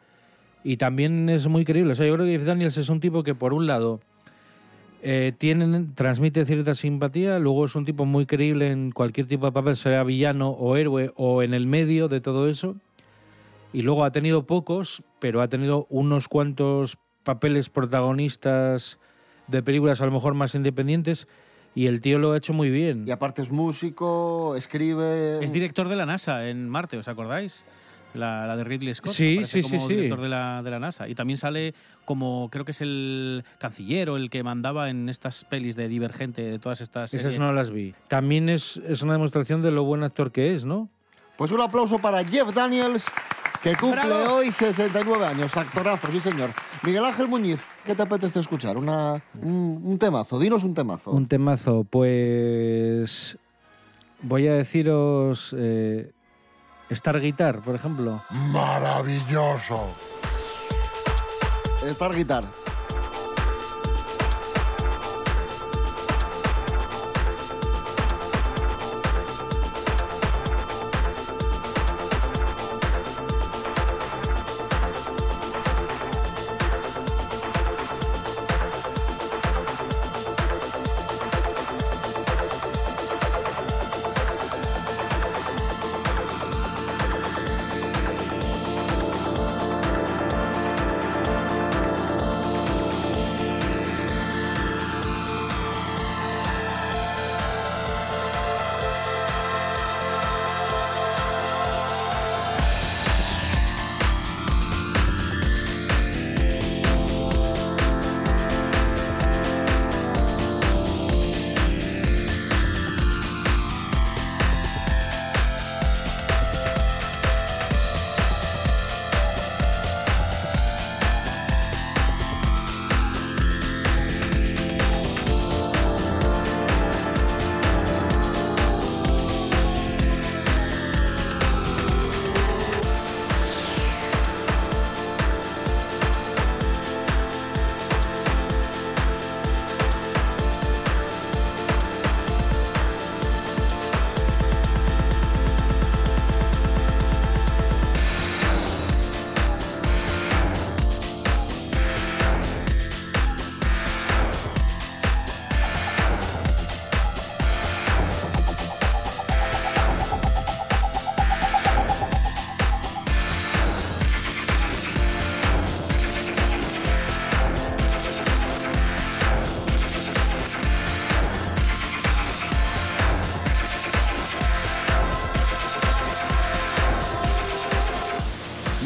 [0.63, 1.91] y también es muy creíble.
[1.91, 3.99] O sea, yo creo que Daniels es un tipo que, por un lado,
[5.07, 9.51] eh, tiene, transmite cierta simpatía, luego es un tipo muy creíble en cualquier tipo de
[9.51, 12.75] papel, sea villano o héroe, o en el medio de todo eso.
[13.71, 18.97] Y luego ha tenido pocos, pero ha tenido unos cuantos papeles protagonistas
[19.45, 21.27] de películas a lo mejor más independientes
[21.75, 23.07] y el tío lo ha hecho muy bien.
[23.07, 25.43] Y aparte es músico, escribe...
[25.43, 27.63] Es director de la NASA en Marte, ¿os acordáis?
[28.15, 29.13] La, la de Ridley Scott.
[29.13, 29.93] Sí, como sí.
[29.93, 31.07] director de la, de la NASA.
[31.07, 31.73] Y también sale
[32.05, 36.41] como, creo que es el canciller o el que mandaba en estas pelis de Divergente,
[36.43, 37.39] de todas estas Esas series.
[37.39, 37.93] no las vi.
[38.07, 40.89] También es, es una demostración de lo buen actor que es, ¿no?
[41.37, 43.07] Pues un aplauso para Jeff Daniels,
[43.61, 44.35] que cumple ¡Bravo!
[44.35, 45.57] hoy 69 años.
[45.57, 46.51] Actorazo, sí señor.
[46.83, 48.77] Miguel Ángel Muñiz, ¿qué te apetece escuchar?
[48.77, 51.11] Una, un, un temazo, dinos un temazo.
[51.11, 53.37] Un temazo, pues
[54.21, 56.11] voy a deciros eh,
[56.89, 58.21] Star Guitar, por ejemplo.
[58.29, 59.79] Maravilloso.
[61.83, 62.43] Star Guitar.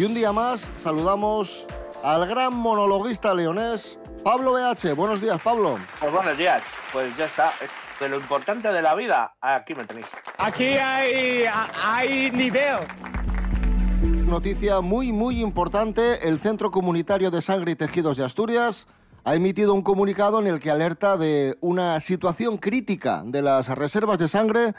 [0.10, 1.68] Un día más saludamos
[2.04, 4.96] al gran monologuista leonés, Pablo BH.
[4.96, 5.78] Buenos días, Pablo.
[6.00, 6.64] Pues buenos días.
[6.92, 7.54] Pues ya está.
[7.62, 7.70] Es
[8.00, 10.08] De lo importante de la vida, aquí me tenéis.
[10.40, 11.46] Aquí hay,
[11.84, 12.80] hay nivel.
[14.26, 16.28] Noticia muy, muy importante.
[16.28, 18.88] El Centro Comunitario de Sangre y Tejidos de Asturias
[19.26, 24.18] ha emitido un comunicado en el que alerta de una situación crítica de las reservas
[24.18, 24.74] de sangre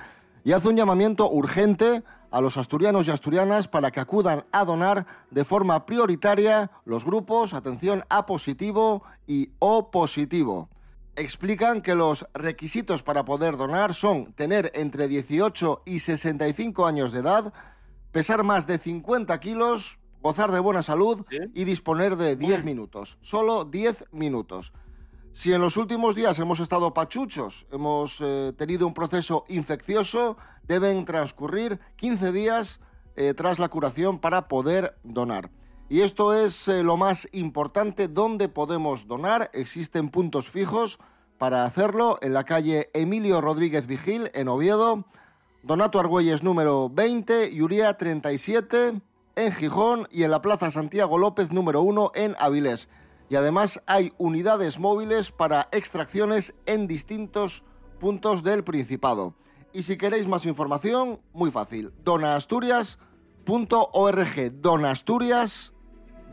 [0.45, 5.07] y hace un llamamiento urgente a los asturianos y asturianas para que acudan a donar
[5.31, 10.69] de forma prioritaria los grupos, atención, A positivo y O positivo.
[11.17, 17.21] Explican que los requisitos para poder donar son tener entre 18 y 65 años de
[17.21, 17.53] edad,
[18.13, 21.25] pesar más de 50 kilos, gozar de buena salud
[21.55, 23.19] y disponer de 10 minutos.
[23.23, 24.73] Solo 10 minutos.
[25.33, 31.05] Si en los últimos días hemos estado pachuchos, hemos eh, tenido un proceso infeccioso, deben
[31.05, 32.81] transcurrir 15 días
[33.15, 35.51] eh, tras la curación para poder donar.
[35.89, 39.51] Y esto es eh, lo más importante, ¿dónde podemos donar?
[39.55, 40.99] Existen puntos fijos
[41.39, 45.05] para hacerlo en la calle Emilio Rodríguez Vigil, en Oviedo,
[45.63, 49.01] Donato Argüelles número 20, Yuría 37,
[49.37, 52.89] en Gijón y en la Plaza Santiago López número 1 en Avilés.
[53.31, 57.63] Y además hay unidades móviles para extracciones en distintos
[58.01, 59.37] puntos del Principado.
[59.73, 65.73] Y si queréis más información, muy fácil, donasturias.org, donasturias,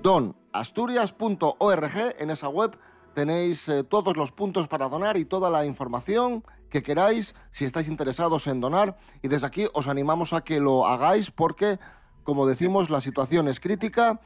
[0.02, 2.76] donasturias.org, en esa web
[3.14, 7.90] tenéis eh, todos los puntos para donar y toda la información que queráis si estáis
[7.90, 8.98] interesados en donar.
[9.22, 11.78] Y desde aquí os animamos a que lo hagáis porque,
[12.24, 14.20] como decimos, la situación es crítica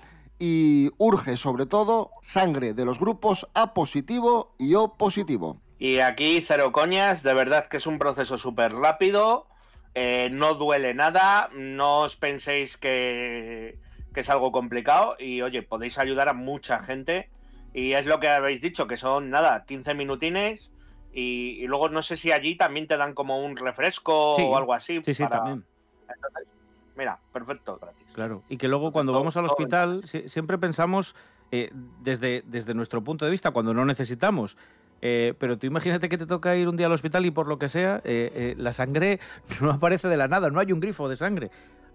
[0.43, 5.61] y urge sobre todo sangre de los grupos A positivo y O positivo.
[5.77, 9.45] Y aquí cero coñas, de verdad que es un proceso súper rápido,
[9.93, 13.77] eh, no duele nada, no os penséis que,
[14.15, 17.29] que es algo complicado y oye, podéis ayudar a mucha gente
[17.71, 20.71] y es lo que habéis dicho, que son nada, 15 minutines
[21.13, 24.57] y, y luego no sé si allí también te dan como un refresco Sí, o
[24.57, 25.01] algo así.
[25.03, 25.63] sí, sí, también.
[26.01, 26.47] Entonces,
[26.95, 28.07] mira, perfecto, gratis.
[28.13, 28.43] Claro.
[28.49, 31.15] Y que luego cuando vamos al hospital si- siempre pensamos
[31.51, 31.69] eh,
[32.01, 34.57] desde, desde nuestro punto de vista cuando no necesitamos.
[35.01, 37.57] Eh, pero tú imagínate que te toca ir un día al hospital y por lo
[37.57, 39.19] que sea, eh, la sangre
[39.61, 41.49] no aparece de la nada, no hay un grifo de sangre.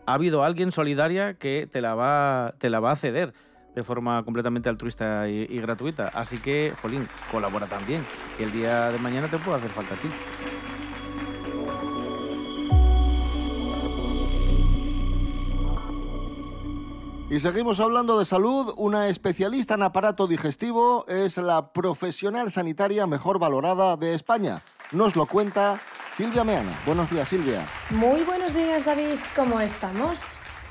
[0.07, 3.33] Ha habido alguien solidaria que te la va, te la va a ceder
[3.75, 6.09] de forma completamente altruista y, y gratuita.
[6.09, 8.05] Así que, Jolín, colabora también.
[8.39, 10.09] Y el día de mañana te puede hacer falta a ti.
[17.29, 18.73] Y seguimos hablando de salud.
[18.77, 24.63] Una especialista en aparato digestivo es la profesional sanitaria mejor valorada de España.
[24.93, 25.81] Nos lo cuenta
[26.15, 26.81] Silvia Meana.
[26.87, 27.67] Buenos días, Silvia.
[27.91, 29.19] Muy buenos días, David.
[29.35, 30.21] ¿Cómo estamos?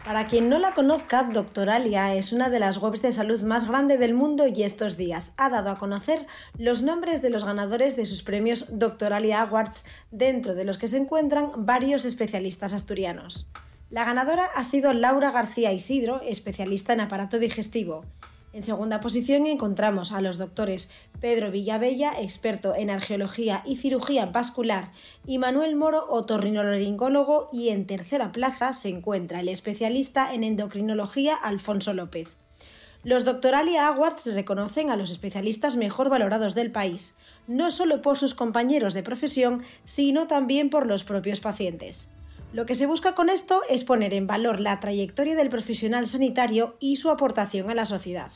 [0.05, 3.97] Para quien no la conozca, Doctoralia es una de las webs de salud más grande
[3.97, 6.25] del mundo y estos días ha dado a conocer
[6.57, 10.97] los nombres de los ganadores de sus premios Doctoralia Awards, dentro de los que se
[10.97, 13.47] encuentran varios especialistas asturianos.
[13.95, 18.03] La ganadora ha sido Laura García Isidro, especialista en aparato digestivo.
[18.51, 20.89] En segunda posición encontramos a los doctores
[21.21, 24.91] Pedro Villavella, experto en argeología y cirugía vascular,
[25.25, 31.93] y Manuel Moro, otorrinolaringólogo, y en tercera plaza se encuentra el especialista en endocrinología Alfonso
[31.93, 32.35] López.
[33.05, 37.15] Los Doctoralia Awards reconocen a los especialistas mejor valorados del país,
[37.47, 42.09] no solo por sus compañeros de profesión, sino también por los propios pacientes.
[42.55, 46.77] Lo que se busca con esto es poner en valor la trayectoria del profesional sanitario
[46.79, 48.31] y su aportación a la sociedad.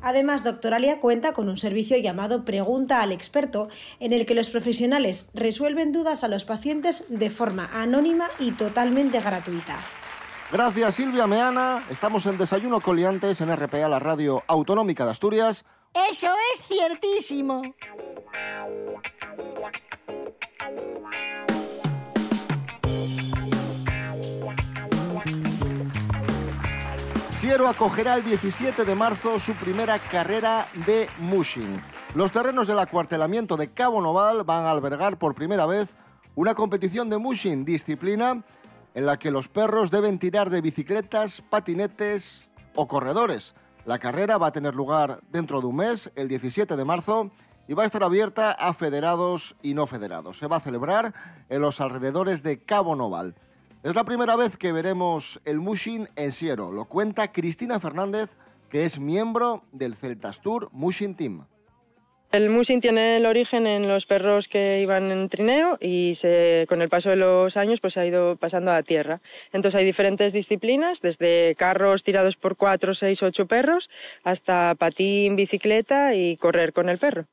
[0.00, 3.68] Además, Doctoralia cuenta con un servicio llamado Pregunta al experto,
[4.00, 9.20] en el que los profesionales resuelven dudas a los pacientes de forma anónima y totalmente
[9.20, 9.76] gratuita.
[10.50, 11.84] Gracias, Silvia Meana.
[11.90, 15.66] Estamos en Desayuno Coliantes en RPA, la radio autonómica de Asturias.
[16.10, 17.60] Eso es ciertísimo.
[27.38, 31.80] Siero acogerá el 17 de marzo su primera carrera de mushing.
[32.16, 35.94] Los terrenos del acuartelamiento de Cabo Noval van a albergar por primera vez
[36.34, 38.42] una competición de mushing, disciplina
[38.92, 43.54] en la que los perros deben tirar de bicicletas, patinetes o corredores.
[43.84, 47.30] La carrera va a tener lugar dentro de un mes, el 17 de marzo,
[47.68, 50.38] y va a estar abierta a federados y no federados.
[50.38, 51.14] Se va a celebrar
[51.48, 53.36] en los alrededores de Cabo Noval.
[53.84, 56.72] Es la primera vez que veremos el Mushin en Siero.
[56.72, 58.36] Lo cuenta Cristina Fernández,
[58.68, 61.46] que es miembro del Celtas Tour Mushin Team.
[62.30, 66.12] El mushing tiene el origen en los perros que iban en trineo y
[66.68, 69.22] con el paso de los años pues, se ha ido pasando a tierra.
[69.50, 73.88] Entonces hay diferentes disciplinas, desde carros tirados por cuatro, seis, ocho perros,
[74.24, 77.24] hasta patín, bicicleta y correr con el perro.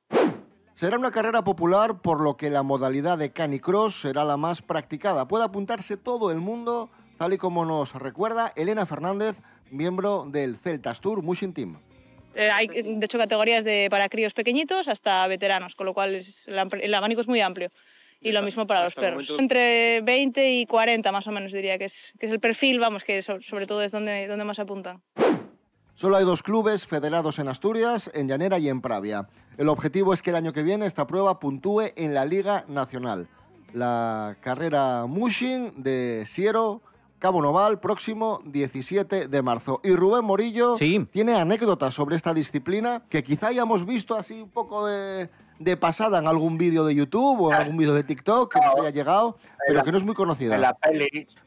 [0.76, 5.26] Será una carrera popular por lo que la modalidad de canicross será la más practicada.
[5.28, 11.00] Puede apuntarse todo el mundo, tal y como nos recuerda Elena Fernández, miembro del Celtas
[11.00, 11.80] Tour Mushing Team.
[12.36, 16.46] Eh, hay, de hecho, categorías de, para críos pequeñitos hasta veteranos, con lo cual es-
[16.50, 17.72] el, el abanico es muy amplio.
[18.20, 19.30] Y lo mismo para los perros.
[19.30, 22.80] momento- Entre 20 y 40 más o menos diría que es, que es el perfil,
[22.80, 25.02] vamos, que so- sobre todo es donde, donde más apuntan.
[25.96, 29.30] Solo hay dos clubes federados en Asturias, en Llanera y en Pravia.
[29.58, 33.30] El objetivo es que el año que viene esta prueba puntúe en la Liga Nacional.
[33.72, 36.82] La carrera Mushing de Siero,
[37.18, 39.80] Cabo Noval, próximo 17 de marzo.
[39.86, 44.86] Y Rubén Morillo tiene anécdotas sobre esta disciplina que quizá hayamos visto así un poco
[44.86, 45.30] de,
[45.60, 48.76] de pasada en algún vídeo de YouTube o en algún vídeo de TikTok que nos
[48.80, 49.38] haya llegado,
[49.68, 50.56] pero que no es muy conocida.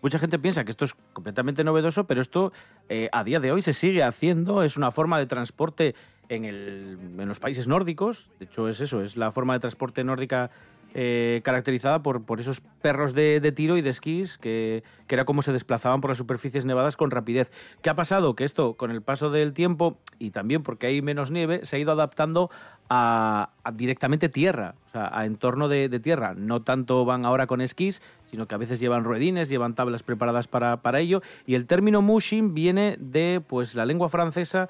[0.01, 2.53] Mucha gente piensa que esto es completamente novedoso, pero esto
[2.89, 4.63] eh, a día de hoy se sigue haciendo.
[4.63, 5.95] Es una forma de transporte
[6.31, 8.31] en, el- en los países nórdicos.
[8.39, 10.51] De hecho, es eso, es la forma de transporte nórdica
[10.95, 15.25] eh, caracterizada por, por esos perros de, de tiro y de esquís, que, que era
[15.25, 17.53] como se desplazaban por las superficies nevadas con rapidez.
[17.83, 18.35] ¿Qué ha pasado?
[18.35, 21.79] Que esto, con el paso del tiempo y también porque hay menos nieve, se ha
[21.79, 22.51] ido adaptando
[22.89, 26.35] a, a directamente tierra, o sea, a entorno de, tierra.
[26.37, 30.49] No tanto van ahora con esquís, sino que a veces llevan ruedines, llevan tablas preparadas
[30.49, 31.23] para, para ello.
[31.47, 34.69] Y el término mushing viene de pues, la lengua francesa,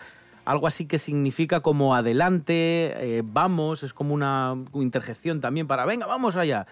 [0.49, 6.07] algo así que significa como adelante, eh, vamos, es como una interjección también para venga,
[6.07, 6.66] vamos allá.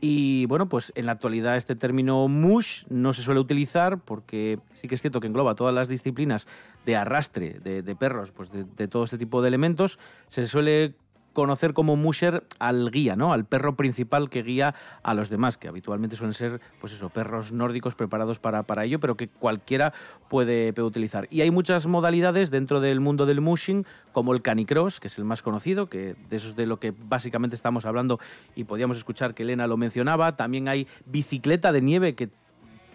[0.00, 4.88] Y bueno, pues en la actualidad este término mush no se suele utilizar porque sí
[4.88, 6.48] que es cierto que engloba todas las disciplinas
[6.86, 9.98] de arrastre de, perros, pues de todo este tipo de elementos.
[10.28, 10.94] Se suele
[11.32, 13.32] conocer como musher al guía, ¿no?
[13.32, 17.52] Al perro principal que guía a los demás, que habitualmente suelen ser, pues eso, perros
[17.52, 19.92] nórdicos preparados para, para ello, pero que cualquiera
[20.28, 21.26] puede, puede utilizar.
[21.30, 25.24] Y hay muchas modalidades dentro del mundo del mushing, como el canicross, que es el
[25.24, 28.18] más conocido, que de eso es de lo que básicamente estamos hablando
[28.54, 30.36] y podíamos escuchar que Elena lo mencionaba.
[30.36, 32.30] También hay bicicleta de nieve que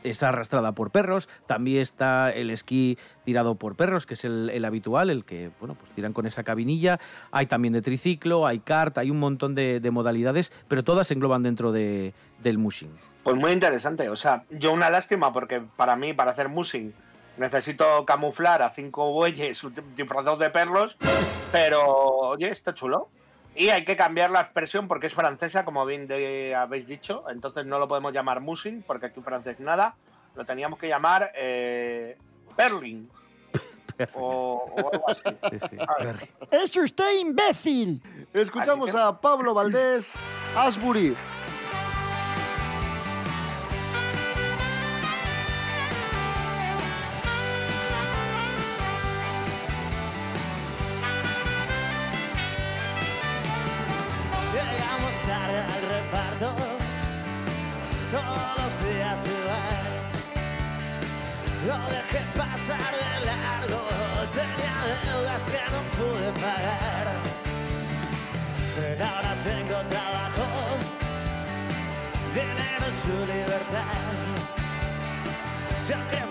[0.10, 4.66] está arrastrada por perros, también está el esquí tirado por perros, que es el, el
[4.66, 7.00] habitual, el que bueno, pues tiran con esa cabinilla,
[7.32, 11.14] hay también de triciclo, hay kart, hay un montón de, de modalidades, pero todas se
[11.14, 12.92] engloban dentro de, del mushing.
[13.24, 14.08] Pues muy interesante.
[14.10, 16.94] O sea, yo una lástima porque para mí, para hacer mushing,
[17.38, 20.96] necesito camuflar a cinco bueyes disfrazados de perros,
[21.52, 23.10] pero oye, está chulo.
[23.56, 27.24] Y hay que cambiar la expresión porque es francesa, como bien de- habéis dicho.
[27.30, 29.96] Entonces no lo podemos llamar mushing porque aquí en francés nada.
[30.36, 32.18] Lo teníamos que llamar eh,
[32.56, 33.10] perling.
[34.14, 35.78] o, o algo así.
[35.88, 36.30] A ver.
[36.52, 38.02] ¡Es usted imbécil!
[38.34, 40.16] Escuchamos a Pablo Valdés,
[40.58, 41.16] Asbury.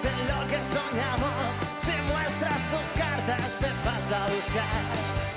[0.05, 5.34] En lo que soñamos, si muestras tus cartas, te vas a buscar.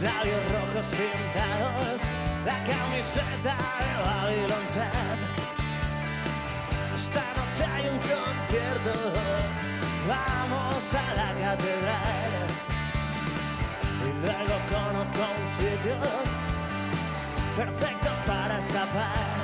[0.00, 2.00] Tus labios rojos pintados,
[2.46, 5.20] la camiseta de Babylon Chat.
[6.94, 9.12] Esta noche hay un concierto,
[10.08, 12.32] vamos a la catedral.
[14.00, 15.98] Y luego conozco un sitio
[17.54, 19.36] perfecto para escapar.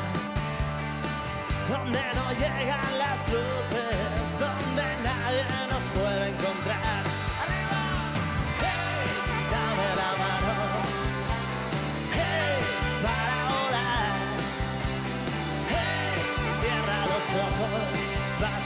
[1.69, 7.06] Donde no llegan las luces, donde nadie nos puede encontrar.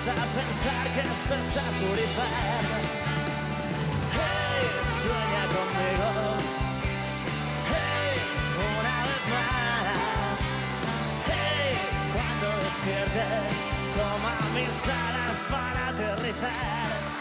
[0.07, 1.49] Vas a pensar que esto es
[2.17, 2.85] Park.
[4.13, 4.65] ¡Hey!
[5.03, 6.09] Sueña conmigo.
[7.69, 8.17] ¡Hey!
[8.79, 10.39] Una vez más.
[11.27, 11.73] ¡Hey!
[12.15, 13.25] Cuando despierte,
[13.97, 15.81] toma mis alas para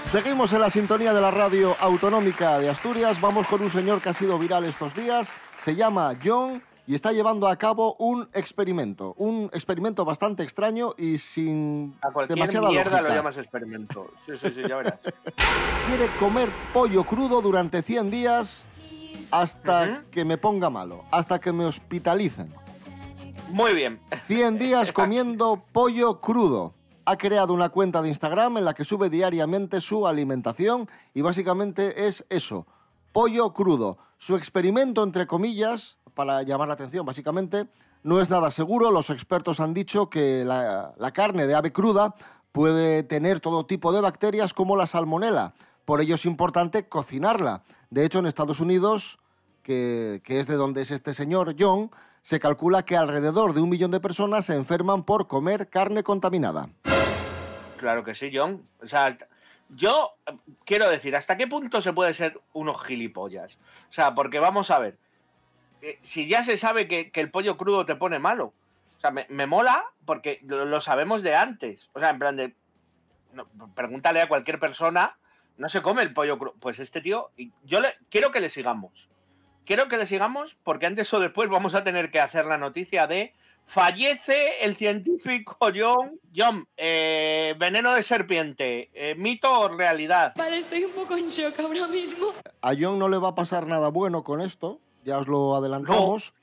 [0.10, 3.22] Seguimos en la sintonía de la radio autonómica de Asturias.
[3.22, 5.34] Vamos con un señor que ha sido viral estos días.
[5.58, 9.14] Se llama John y está llevando a cabo un experimento.
[9.20, 13.10] Un experimento bastante extraño y sin A cualquier demasiada mierda lógica.
[13.10, 14.12] lo llamas experimento.
[14.26, 14.96] Sí, sí, sí, ya verás.
[15.86, 18.66] Quiere comer pollo crudo durante 100 días
[19.30, 22.52] hasta que me ponga malo, hasta que me hospitalicen.
[23.50, 24.00] Muy bien.
[24.24, 26.74] 100 días comiendo pollo crudo.
[27.06, 32.08] Ha creado una cuenta de Instagram en la que sube diariamente su alimentación y básicamente
[32.08, 32.66] es eso,
[33.14, 34.00] pollo crudo.
[34.18, 37.68] Su experimento, entre comillas, para llamar la atención básicamente,
[38.04, 38.92] no es nada seguro.
[38.92, 42.14] Los expertos han dicho que la, carne de ave cruda
[42.52, 45.54] puede tener todo tipo de bacterias como la salmonela.
[45.86, 47.64] Por ello es importante cocinarla.
[47.90, 49.18] De hecho, en Estados Unidos,
[49.64, 51.90] que, que es de donde es este señor John,
[52.22, 56.68] se calcula que alrededor de un millón de personas se enferman por comer carne contaminada.
[57.78, 58.68] Claro que sí, John.
[58.84, 59.18] O sea,
[59.70, 60.34] yo eh,
[60.66, 63.56] quiero decir, ¿hasta qué punto se puede ser unos gilipollas?
[63.90, 64.98] O sea, porque vamos a ver,
[66.02, 68.54] si ya se sabe que, que el pollo crudo te pone malo,
[68.98, 71.90] o sea, me, me mola porque lo, lo sabemos de antes.
[71.94, 72.54] O sea, en plan de,
[73.34, 75.18] no, pregúntale a cualquier persona,
[75.58, 76.56] no se come el pollo crudo.
[76.60, 79.08] Pues este tío, y yo le, quiero que le sigamos.
[79.66, 83.08] Quiero que le sigamos porque antes o después vamos a tener que hacer la noticia
[83.08, 83.34] de
[83.70, 90.34] fallece el científico John, John, eh, veneno de serpiente, eh, mito o realidad.
[90.36, 92.34] Vale, estoy un poco en shock ahora mismo.
[92.62, 96.34] A John no le va a pasar nada bueno con esto, ya os lo adelantamos.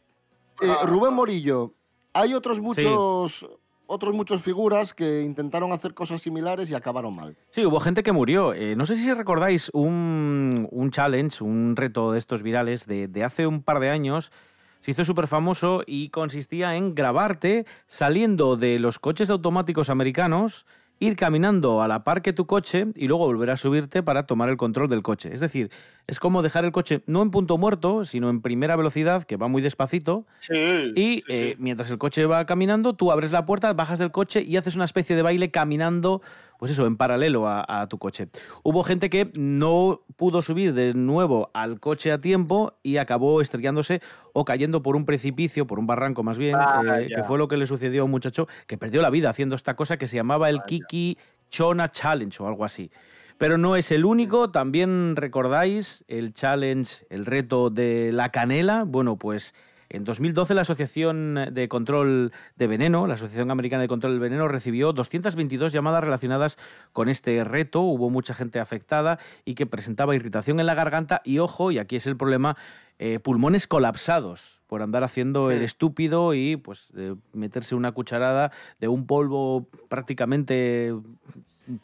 [0.62, 1.74] Eh, Rubén Morillo,
[2.12, 3.46] hay otros muchos,
[3.86, 7.36] otros muchos figuras que intentaron hacer cosas similares y acabaron mal.
[7.50, 8.54] Sí, hubo gente que murió.
[8.54, 13.24] Eh, no sé si recordáis un, un challenge, un reto de estos virales de, de
[13.24, 14.32] hace un par de años.
[14.80, 20.64] Se hizo súper famoso y consistía en grabarte saliendo de los coches automáticos americanos,
[20.98, 24.48] ir caminando a la par que tu coche y luego volver a subirte para tomar
[24.48, 25.32] el control del coche.
[25.32, 25.70] Es decir,
[26.06, 29.48] es como dejar el coche no en punto muerto, sino en primera velocidad, que va
[29.48, 34.10] muy despacito, y eh, mientras el coche va caminando, tú abres la puerta, bajas del
[34.10, 36.22] coche y haces una especie de baile caminando,
[36.58, 38.28] pues eso, en paralelo a, a tu coche.
[38.62, 44.00] Hubo gente que no pudo subir de nuevo al coche a tiempo y acabó estrellándose
[44.32, 47.48] o cayendo por un precipicio, por un barranco más bien, Ah, eh, que fue lo
[47.48, 50.16] que le sucedió a un muchacho que perdió la vida haciendo esta cosa que se
[50.16, 51.18] llamaba el Kiki
[51.50, 52.90] Chona Challenge o algo así.
[53.38, 58.84] Pero no es el único, también recordáis el challenge, el reto de la canela.
[58.84, 59.54] Bueno, pues
[59.88, 64.48] en 2012 la Asociación de Control de Veneno, la Asociación Americana de Control del Veneno,
[64.48, 66.58] recibió 222 llamadas relacionadas
[66.92, 67.82] con este reto.
[67.82, 71.96] Hubo mucha gente afectada y que presentaba irritación en la garganta y, ojo, y aquí
[71.96, 72.56] es el problema,
[72.98, 78.88] eh, pulmones colapsados por andar haciendo el estúpido y pues eh, meterse una cucharada de
[78.88, 80.94] un polvo prácticamente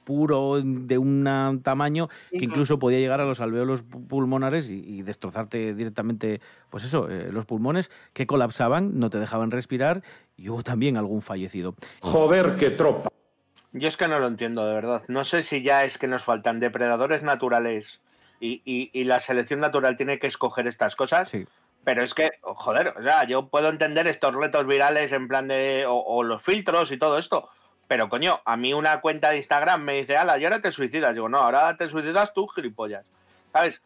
[0.04, 5.02] puro de un tamaño que incluso podía llegar a los alveolos pu- pulmonares y, y
[5.02, 10.02] destrozarte directamente, pues eso, eh, los pulmones que colapsaban, no te dejaban respirar
[10.36, 11.74] y hubo también algún fallecido.
[12.00, 13.08] Joder, qué tropa.
[13.72, 15.02] Yo es que no lo entiendo, de verdad.
[15.08, 18.00] No sé si ya es que nos faltan depredadores naturales
[18.38, 21.30] y, y- y la selección natural tiene que escoger estas cosas.
[21.84, 25.84] Pero es que, joder, o sea, yo puedo entender estos retos virales en plan de.
[25.88, 27.48] o, o los filtros y todo esto.
[27.92, 31.12] Pero coño, a mí una cuenta de Instagram me dice, ala, y ahora te suicidas.
[31.12, 33.04] Digo, no, ahora te suicidas tú, gilipollas.
[33.52, 33.82] ¿Sabes?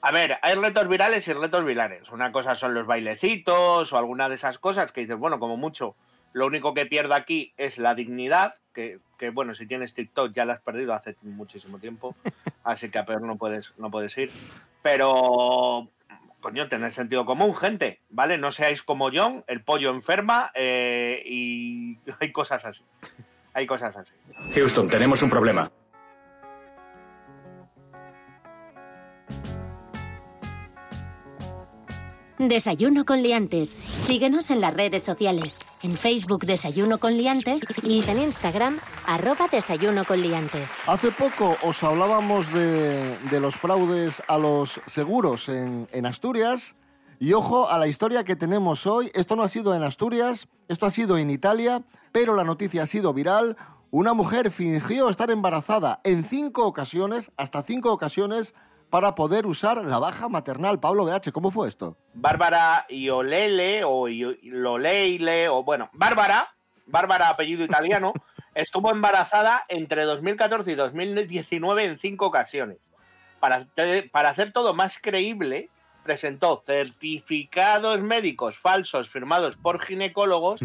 [0.00, 2.10] A ver, hay retos virales y retos virales.
[2.10, 5.94] Una cosa son los bailecitos o alguna de esas cosas que dices, bueno, como mucho,
[6.32, 10.44] lo único que pierdo aquí es la dignidad, que, que, bueno, si tienes TikTok ya
[10.44, 12.16] la has perdido hace muchísimo tiempo,
[12.64, 14.32] así que a peor no puedes, no puedes ir.
[14.82, 15.88] Pero,
[16.40, 18.38] coño, tener sentido común, gente, ¿vale?
[18.38, 22.82] No seáis como John, el pollo enferma eh, y hay cosas así.
[23.58, 24.12] Hay cosas así.
[24.54, 25.68] Houston, tenemos un problema.
[32.38, 33.70] Desayuno con liantes.
[33.70, 35.58] Síguenos en las redes sociales.
[35.82, 38.78] En Facebook Desayuno con liantes y en Instagram
[39.08, 40.70] arroba Desayuno con liantes.
[40.86, 46.76] Hace poco os hablábamos de, de los fraudes a los seguros en, en Asturias.
[47.20, 49.10] Y ojo a la historia que tenemos hoy.
[49.12, 52.86] Esto no ha sido en Asturias, esto ha sido en Italia, pero la noticia ha
[52.86, 53.56] sido viral.
[53.90, 58.54] Una mujer fingió estar embarazada en cinco ocasiones, hasta cinco ocasiones,
[58.88, 60.78] para poder usar la baja maternal.
[60.78, 61.96] Pablo BH, ¿cómo fue esto?
[62.14, 66.54] Bárbara Iolele o Loleile o bueno, Bárbara,
[66.86, 68.12] Bárbara apellido italiano,
[68.54, 72.78] estuvo embarazada entre 2014 y 2019 en cinco ocasiones.
[73.40, 75.68] Para hacer todo más creíble,
[76.08, 80.60] presentó certificados médicos falsos firmados por ginecólogos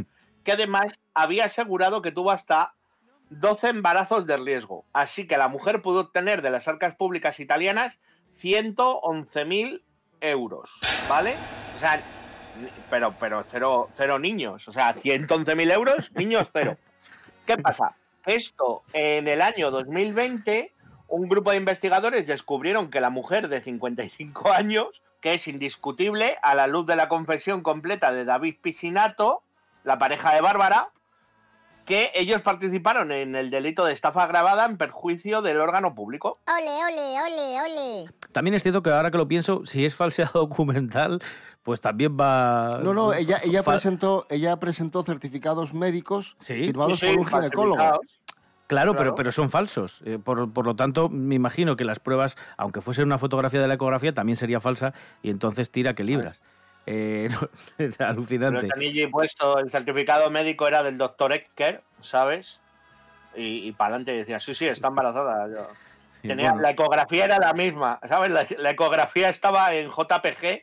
[0.46, 2.76] que además había asegurado que tuvo hasta
[3.30, 4.86] 12 embarazos de riesgo.
[4.94, 8.00] Así que la mujer pudo obtener de las arcas públicas italianas
[8.42, 9.82] 111.000
[10.22, 10.70] euros,
[11.10, 11.36] ¿vale?
[11.76, 12.02] O sea,
[12.90, 14.66] pero, pero cero, cero niños.
[14.70, 16.78] O sea, 111.000 euros, niños cero.
[17.46, 17.98] ¿Qué pasa?
[18.26, 20.72] Esto en el año 2020,
[21.10, 26.54] un grupo de investigadores descubrieron que la mujer de 55 años, que es indiscutible a
[26.54, 29.42] la luz de la confesión completa de David Piscinato,
[29.86, 30.90] la pareja de Bárbara,
[31.86, 36.40] que ellos participaron en el delito de estafa agravada en perjuicio del órgano público.
[36.46, 38.14] Ole, ole, ole, ole.
[38.34, 41.22] También es cierto que ahora que lo pienso, si es falsedad documental,
[41.64, 42.80] pues también va...
[42.84, 46.66] No, no, ella, presentó, ella presentó certificados médicos Sí.
[46.66, 48.02] firmados Sí, sí, por un ginecólogo.
[48.74, 50.02] Claro, Pero, pero son falsos.
[50.06, 53.68] Eh, por, por lo tanto, me imagino que las pruebas, aunque fuese una fotografía de
[53.68, 56.42] la ecografía, también sería falsa y entonces tira que libras.
[56.86, 58.68] Eh, no, es Pero alucinante.
[58.76, 62.60] allí puesto el certificado médico era del doctor Ecker, ¿sabes?
[63.36, 65.48] Y, y para adelante decía, sí, sí, está embarazada.
[65.48, 65.68] Yo-
[66.22, 66.62] Sí, Tenía, bueno.
[66.62, 68.32] La ecografía era la misma, ¿sabes?
[68.32, 70.62] La, la ecografía estaba en JPG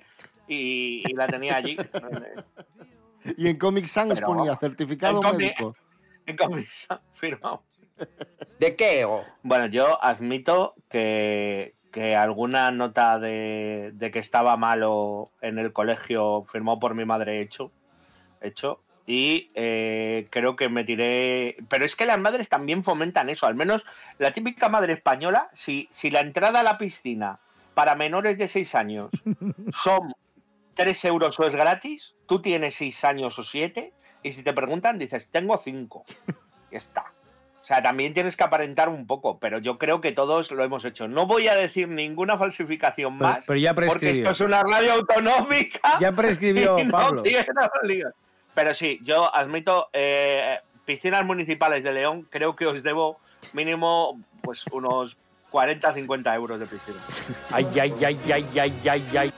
[0.49, 1.77] y, y la tenía allí.
[3.37, 5.77] Y en Comic Sans Pero- ponía certificado en Comic- médico.
[6.27, 7.63] En camisa, firmado.
[8.59, 9.07] ¿De qué?
[9.43, 16.45] Bueno, yo admito que, que alguna nota de, de que estaba malo en el colegio
[16.45, 17.71] firmado por mi madre hecho.
[18.41, 18.79] hecho
[19.11, 21.57] y eh, creo que me tiré.
[21.69, 23.47] Pero es que las madres también fomentan eso.
[23.47, 23.85] Al menos
[24.19, 27.41] la típica madre española, si, si la entrada a la piscina
[27.75, 29.11] para menores de 6 años
[29.83, 30.15] son
[30.75, 33.93] 3 euros o es gratis, tú tienes 6 años o 7,
[34.23, 36.05] y si te preguntan, dices, tengo 5.
[36.71, 37.13] Ya está.
[37.71, 40.85] O sea, también tienes que aparentar un poco, pero yo creo que todos lo hemos
[40.85, 41.07] hecho.
[41.07, 44.23] No voy a decir ninguna falsificación Pero- más, pero ya porque prescribió.
[44.23, 45.81] esto es una radio autonómica.
[46.01, 47.23] Ya prescribió, y no Pablo.
[48.55, 53.21] Pero sí, yo admito, eh, piscinas municipales de León, creo que os debo
[53.53, 55.17] mínimo pues unos
[55.53, 56.99] 40, 50 euros de piscina.
[57.53, 59.33] Ay, ay, ay, ay, ay, ay, ay.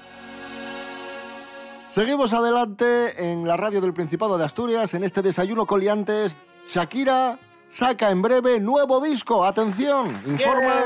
[1.90, 6.38] Seguimos adelante en la radio del Principado de Asturias, en este desayuno coliantes.
[6.66, 7.38] Shakira
[7.72, 9.46] saca en breve nuevo disco.
[9.46, 10.84] Atención, informa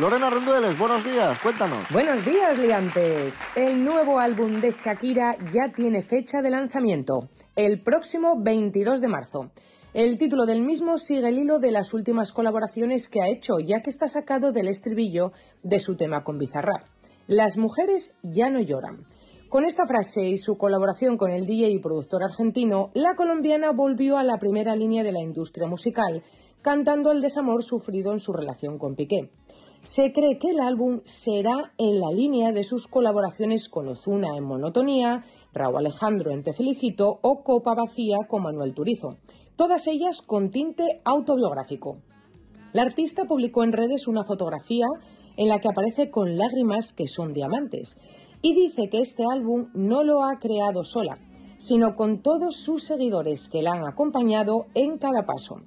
[0.00, 0.78] Lorena Rendueles.
[0.78, 1.80] Buenos días, cuéntanos.
[1.90, 3.38] Buenos días, liantes.
[3.54, 9.50] El nuevo álbum de Shakira ya tiene fecha de lanzamiento, el próximo 22 de marzo.
[9.92, 13.82] El título del mismo sigue el hilo de las últimas colaboraciones que ha hecho, ya
[13.82, 15.32] que está sacado del estribillo
[15.62, 16.84] de su tema con Bizarrap.
[17.26, 19.04] Las mujeres ya no lloran.
[19.52, 24.16] Con esta frase y su colaboración con el DJ y productor argentino, la colombiana volvió
[24.16, 26.22] a la primera línea de la industria musical,
[26.62, 29.28] cantando el desamor sufrido en su relación con Piqué.
[29.82, 34.44] Se cree que el álbum será en la línea de sus colaboraciones con Ozuna en
[34.44, 35.22] Monotonía,
[35.52, 39.18] Raúl Alejandro en Te Felicito o Copa Vacía con Manuel Turizo,
[39.56, 41.98] todas ellas con tinte autobiográfico.
[42.72, 44.86] La artista publicó en redes una fotografía
[45.36, 47.98] en la que aparece con lágrimas que son diamantes
[48.42, 51.18] y dice que este álbum no lo ha creado sola,
[51.58, 55.62] sino con todos sus seguidores que la han acompañado en cada paso.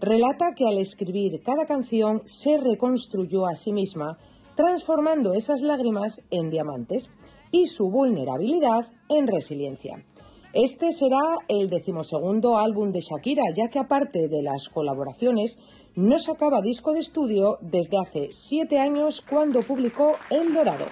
[0.00, 4.18] Relata que al escribir cada canción se reconstruyó a sí misma,
[4.56, 7.10] transformando esas lágrimas en diamantes
[7.52, 10.04] y su vulnerabilidad en resiliencia.
[10.52, 15.58] Este será el decimosegundo álbum de Shakira, ya que aparte de las colaboraciones,
[15.94, 20.86] no sacaba disco de estudio desde hace siete años cuando publicó El Dorado.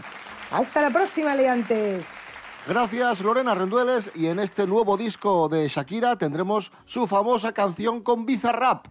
[0.51, 2.19] Hasta la próxima, leantes.
[2.67, 8.25] Gracias Lorena Rendueles y en este nuevo disco de Shakira tendremos su famosa canción con
[8.25, 8.87] Bizarrap,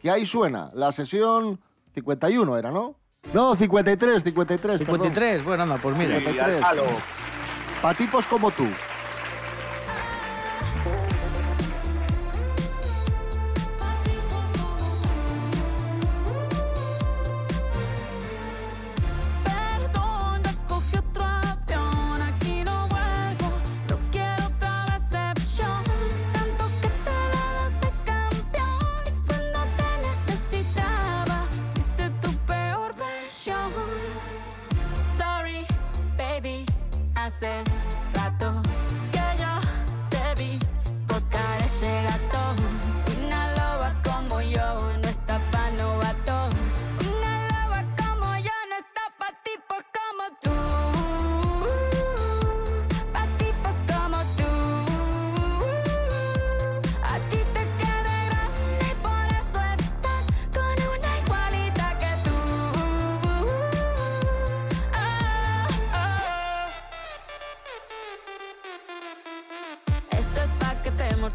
[0.00, 1.60] que ahí suena, la sesión
[1.94, 2.96] 51 era, ¿no?
[3.32, 6.18] No, 53, 53, 53, bueno, anda, pues mira.
[6.18, 6.64] 53.
[7.80, 8.66] Para tipos como tú.
[37.42, 37.91] Hace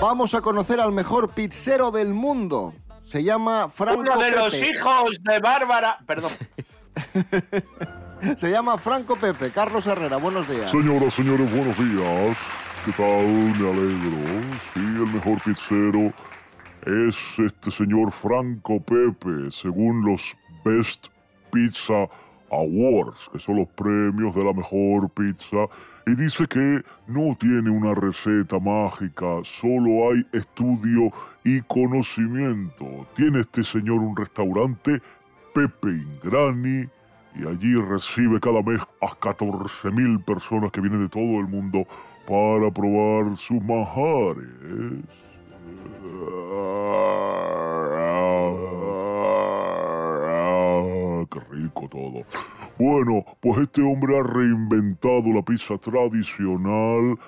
[0.00, 2.74] Vamos a conocer al mejor pizzero del mundo.
[3.04, 4.70] Se llama Franco Uno de los Pepe.
[4.70, 5.98] hijos de Bárbara.
[6.06, 6.32] Perdón.
[8.36, 9.50] Se llama Franco Pepe.
[9.50, 10.70] Carlos Herrera, buenos días.
[10.70, 12.36] Señoras, señores, buenos días.
[12.84, 13.26] ¿Qué tal?
[13.26, 14.56] Me alegro.
[14.74, 16.12] Sí, el mejor pizzero
[16.84, 21.08] es este señor Franco Pepe, según los Best
[21.52, 22.08] Pizza
[22.50, 25.66] Awards, que son los premios de la mejor pizza.
[26.08, 31.10] Y dice que no tiene una receta mágica, solo hay estudio
[31.42, 33.08] y conocimiento.
[33.16, 35.02] Tiene este señor un restaurante,
[35.52, 36.88] Pepe Ingrani,
[37.34, 41.84] y allí recibe cada mes a 14.000 personas que vienen de todo el mundo
[42.24, 44.46] para probar sus manjares.
[51.28, 52.24] Qué rico todo.
[52.78, 57.18] Bueno, pues este hombre ha reinventado la pizza tradicional,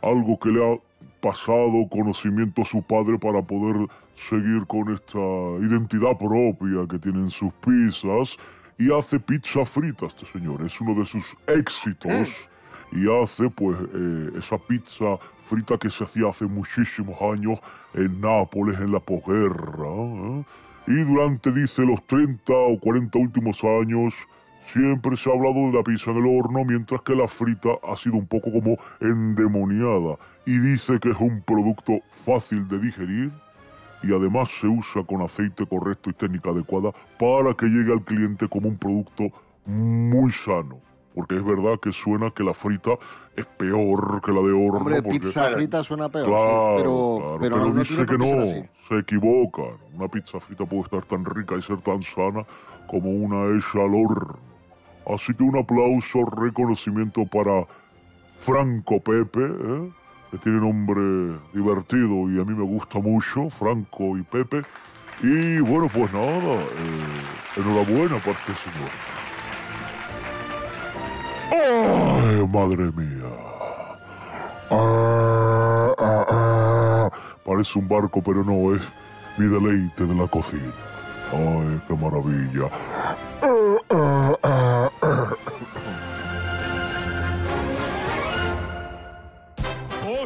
[0.00, 0.78] algo que le ha
[1.20, 5.18] pasado conocimiento a su padre para poder seguir con esta
[5.60, 8.36] identidad propia que tienen sus pizzas
[8.78, 12.48] y hace pizza frita este señor, es uno de sus éxitos.
[12.92, 17.58] Y hace pues eh, esa pizza frita que se hacía hace muchísimos años
[17.94, 20.44] en Nápoles en la posguerra ¿eh?
[20.88, 24.14] y durante dice los 30 o 40 últimos años
[24.72, 27.96] siempre se ha hablado de la pizza en el horno mientras que la frita ha
[27.96, 30.16] sido un poco como endemoniada
[30.46, 33.30] y dice que es un producto fácil de digerir
[34.02, 38.48] y además se usa con aceite correcto y técnica adecuada para que llegue al cliente
[38.48, 39.24] como un producto
[39.64, 40.80] muy sano.
[41.14, 42.92] Porque es verdad que suena que la frita
[43.36, 44.78] es peor que la de horno.
[44.78, 48.06] Hombre, porque- pizza frita suena peor, sí, Claro, pero, claro, pero no, no dice tiene
[48.06, 48.62] que no, así.
[48.88, 49.76] se equivocan.
[49.94, 52.44] Una pizza frita puede estar tan rica y ser tan sana
[52.88, 54.51] como una hecha al horno.
[55.06, 57.66] Así que un aplauso, reconocimiento para
[58.38, 59.90] Franco Pepe, ¿eh?
[60.30, 64.62] que tiene nombre divertido y a mí me gusta mucho, Franco y Pepe.
[65.22, 68.90] Y bueno, pues nada, eh, enhorabuena para este señor.
[71.52, 73.28] ¡Ay, madre mía!
[74.70, 77.10] Ah, ah, ah.
[77.44, 78.82] Parece un barco, pero no es
[79.36, 80.72] mi deleite de la cocina.
[81.32, 82.70] ¡Ay, qué maravilla!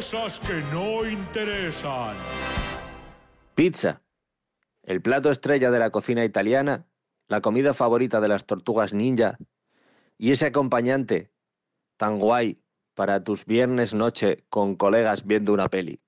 [0.09, 2.15] Cosas que no interesan.
[3.55, 4.01] Pizza.
[4.83, 6.85] El plato estrella de la cocina italiana,
[7.27, 9.37] la comida favorita de las tortugas ninja
[10.17, 11.29] y ese acompañante
[11.97, 12.61] tan guay
[12.93, 15.99] para tus viernes noche con colegas viendo una peli.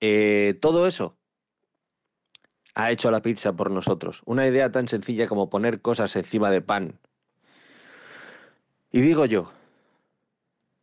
[0.00, 1.16] Eh, todo eso
[2.74, 4.20] ha hecho la pizza por nosotros.
[4.26, 7.00] Una idea tan sencilla como poner cosas encima de pan.
[8.92, 9.50] Y digo yo,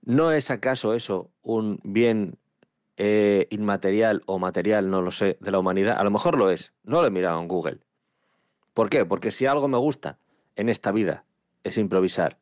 [0.02, 2.38] ¿no es acaso eso un bien
[2.98, 5.98] eh, inmaterial o material, no lo sé, de la humanidad?
[5.98, 6.74] A lo mejor lo es.
[6.84, 7.80] No lo he mirado en Google.
[8.74, 9.06] ¿Por qué?
[9.06, 10.18] Porque si algo me gusta
[10.56, 11.26] en esta vida
[11.64, 12.38] es improvisar.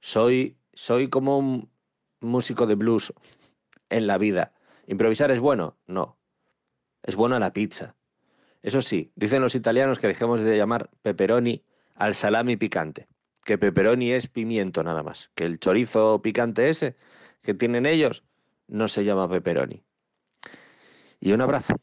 [0.00, 1.70] Soy, soy como un
[2.20, 3.12] músico de blues
[3.90, 4.52] en la vida.
[4.86, 5.76] ¿Improvisar es bueno?
[5.86, 6.16] No.
[7.02, 7.94] Es buena la pizza.
[8.62, 11.62] Eso sí, dicen los italianos que dejemos de llamar pepperoni
[11.94, 13.06] al salami picante.
[13.46, 15.30] Que pepperoni es pimiento nada más.
[15.36, 16.96] Que el chorizo picante ese
[17.42, 18.24] que tienen ellos
[18.66, 19.84] no se llama pepperoni.
[21.20, 21.74] Y un abrazo.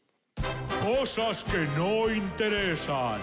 [0.82, 3.18] Cosas que no interesan.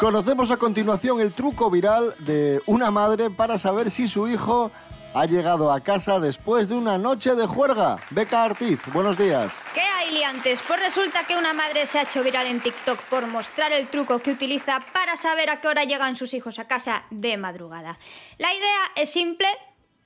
[0.00, 4.72] Conocemos a continuación el truco viral de una madre para saber si su hijo
[5.18, 7.98] ha llegado a casa después de una noche de juerga.
[8.10, 9.60] Beca Artiz, buenos días.
[9.74, 10.62] ¿Qué hay, liantes?
[10.62, 14.20] Pues resulta que una madre se ha hecho viral en TikTok por mostrar el truco
[14.20, 17.96] que utiliza para saber a qué hora llegan sus hijos a casa de madrugada.
[18.38, 19.48] La idea es simple,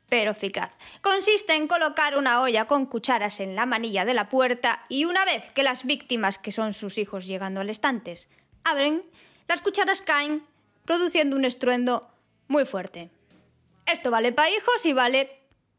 [0.08, 0.74] pero eficaz.
[1.02, 5.26] Consiste en colocar una olla con cucharas en la manilla de la puerta y una
[5.26, 8.30] vez que las víctimas, que son sus hijos llegando al estantes,
[8.64, 9.02] abren,
[9.46, 10.42] las cucharas caen,
[10.86, 12.08] produciendo un estruendo
[12.48, 13.10] muy fuerte.
[13.86, 15.30] Esto vale para hijos y vale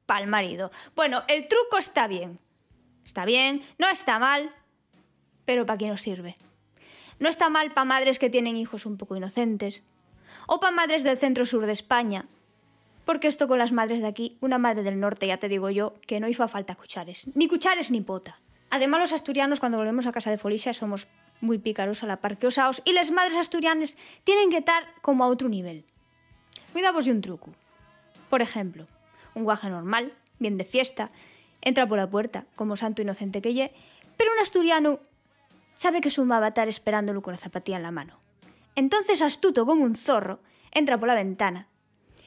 [0.05, 0.71] para el marido.
[0.95, 2.39] Bueno, el truco está bien.
[3.05, 4.51] Está bien, no está mal,
[5.45, 6.35] pero ¿para qué nos sirve?
[7.19, 9.83] No está mal para madres que tienen hijos un poco inocentes,
[10.47, 12.25] o para madres del centro-sur de España,
[13.05, 15.93] porque esto con las madres de aquí, una madre del norte, ya te digo yo,
[16.07, 18.39] que no hizo falta cuchares, ni cuchares ni pota.
[18.69, 21.07] Además, los asturianos, cuando volvemos a casa de Felicia, somos
[21.41, 25.23] muy pícaros a la par que osaos, y las madres asturianas tienen que estar como
[25.23, 25.85] a otro nivel.
[26.71, 27.53] Cuidamos de un truco.
[28.33, 28.87] Por ejemplo,
[29.35, 31.11] un guaje normal, bien de fiesta,
[31.61, 33.69] entra por la puerta, como santo inocente que lle,
[34.17, 34.97] pero un asturiano
[35.75, 38.17] sabe que su ma va a estar esperándolo con la zapatilla en la mano.
[38.73, 40.39] Entonces, astuto como un zorro,
[40.71, 41.67] entra por la ventana.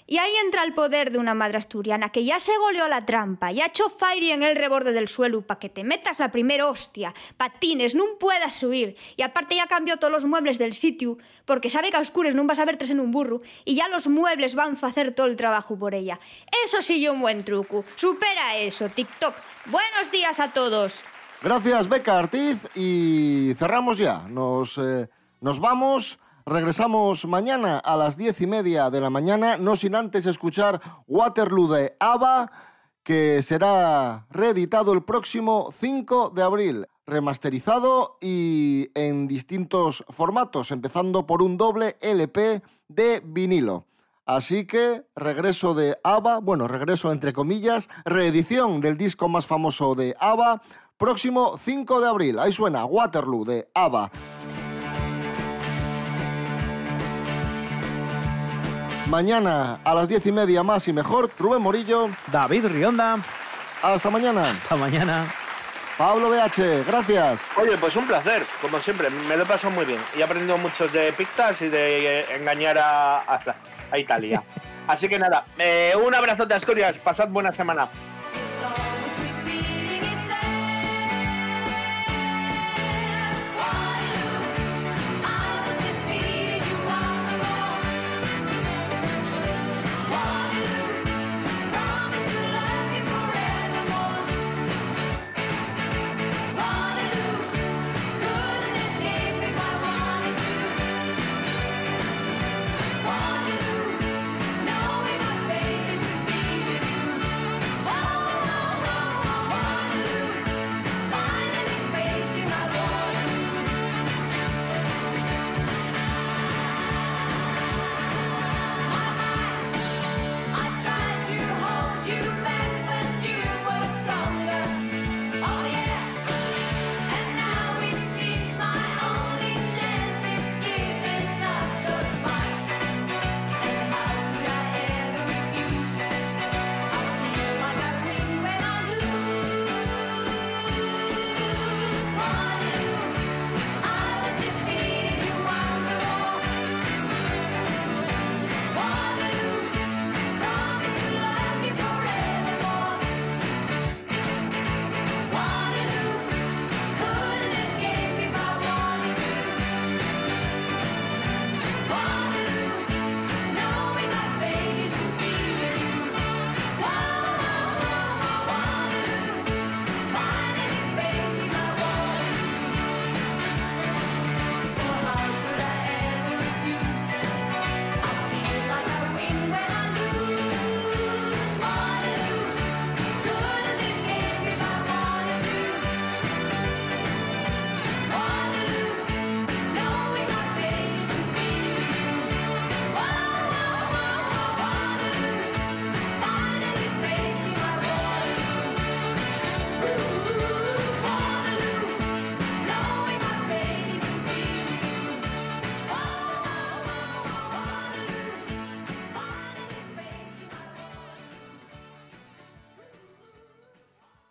[0.07, 3.53] Y ahí entra el poder de una madre asturiana que ya se goleó la trampa,
[3.53, 7.15] ya echó fire en el reborde del suelo para que te metas la primera hostia,
[7.37, 8.97] patines, no puedas subir.
[9.17, 12.45] Y aparte ya cambió todos los muebles del sitio, porque sabe que a oscures no
[12.45, 15.27] vas a ver tres en un burro, y ya los muebles van a hacer todo
[15.27, 16.19] el trabajo por ella.
[16.65, 17.85] Eso sí un buen truco.
[17.95, 19.35] Supera eso, TikTok.
[19.67, 20.99] Buenos días a todos.
[21.43, 22.69] Gracias, Beca Artiz.
[22.75, 24.23] Y cerramos ya.
[24.29, 25.09] Nos, eh,
[25.41, 26.19] nos vamos.
[26.49, 31.67] Regresamos mañana a las diez y media de la mañana, no sin antes escuchar Waterloo
[31.67, 32.53] de ABBA,
[33.03, 41.43] que será reeditado el próximo 5 de abril, remasterizado y en distintos formatos, empezando por
[41.43, 43.87] un doble LP de vinilo.
[44.25, 50.15] Así que regreso de ABBA, bueno, regreso entre comillas, reedición del disco más famoso de
[50.21, 50.63] ABBA,
[50.97, 52.39] próximo 5 de abril.
[52.39, 54.13] Ahí suena Waterloo de ABBA.
[59.09, 62.11] Mañana a las diez y media más y mejor, Rubén Morillo.
[62.33, 63.19] David Rionda.
[63.83, 64.51] Hasta mañana.
[64.51, 65.25] Hasta mañana.
[65.97, 67.43] Pablo BH, gracias.
[67.57, 70.01] Oye, pues un placer, como siempre, me lo he pasado muy bien.
[70.17, 73.41] Y he aprendido mucho de pictas y de eh, engañar a, a-
[73.93, 74.43] a Italia.
[74.89, 77.89] Así que nada, eh, un abrazo de Asturias, pasad buena semana.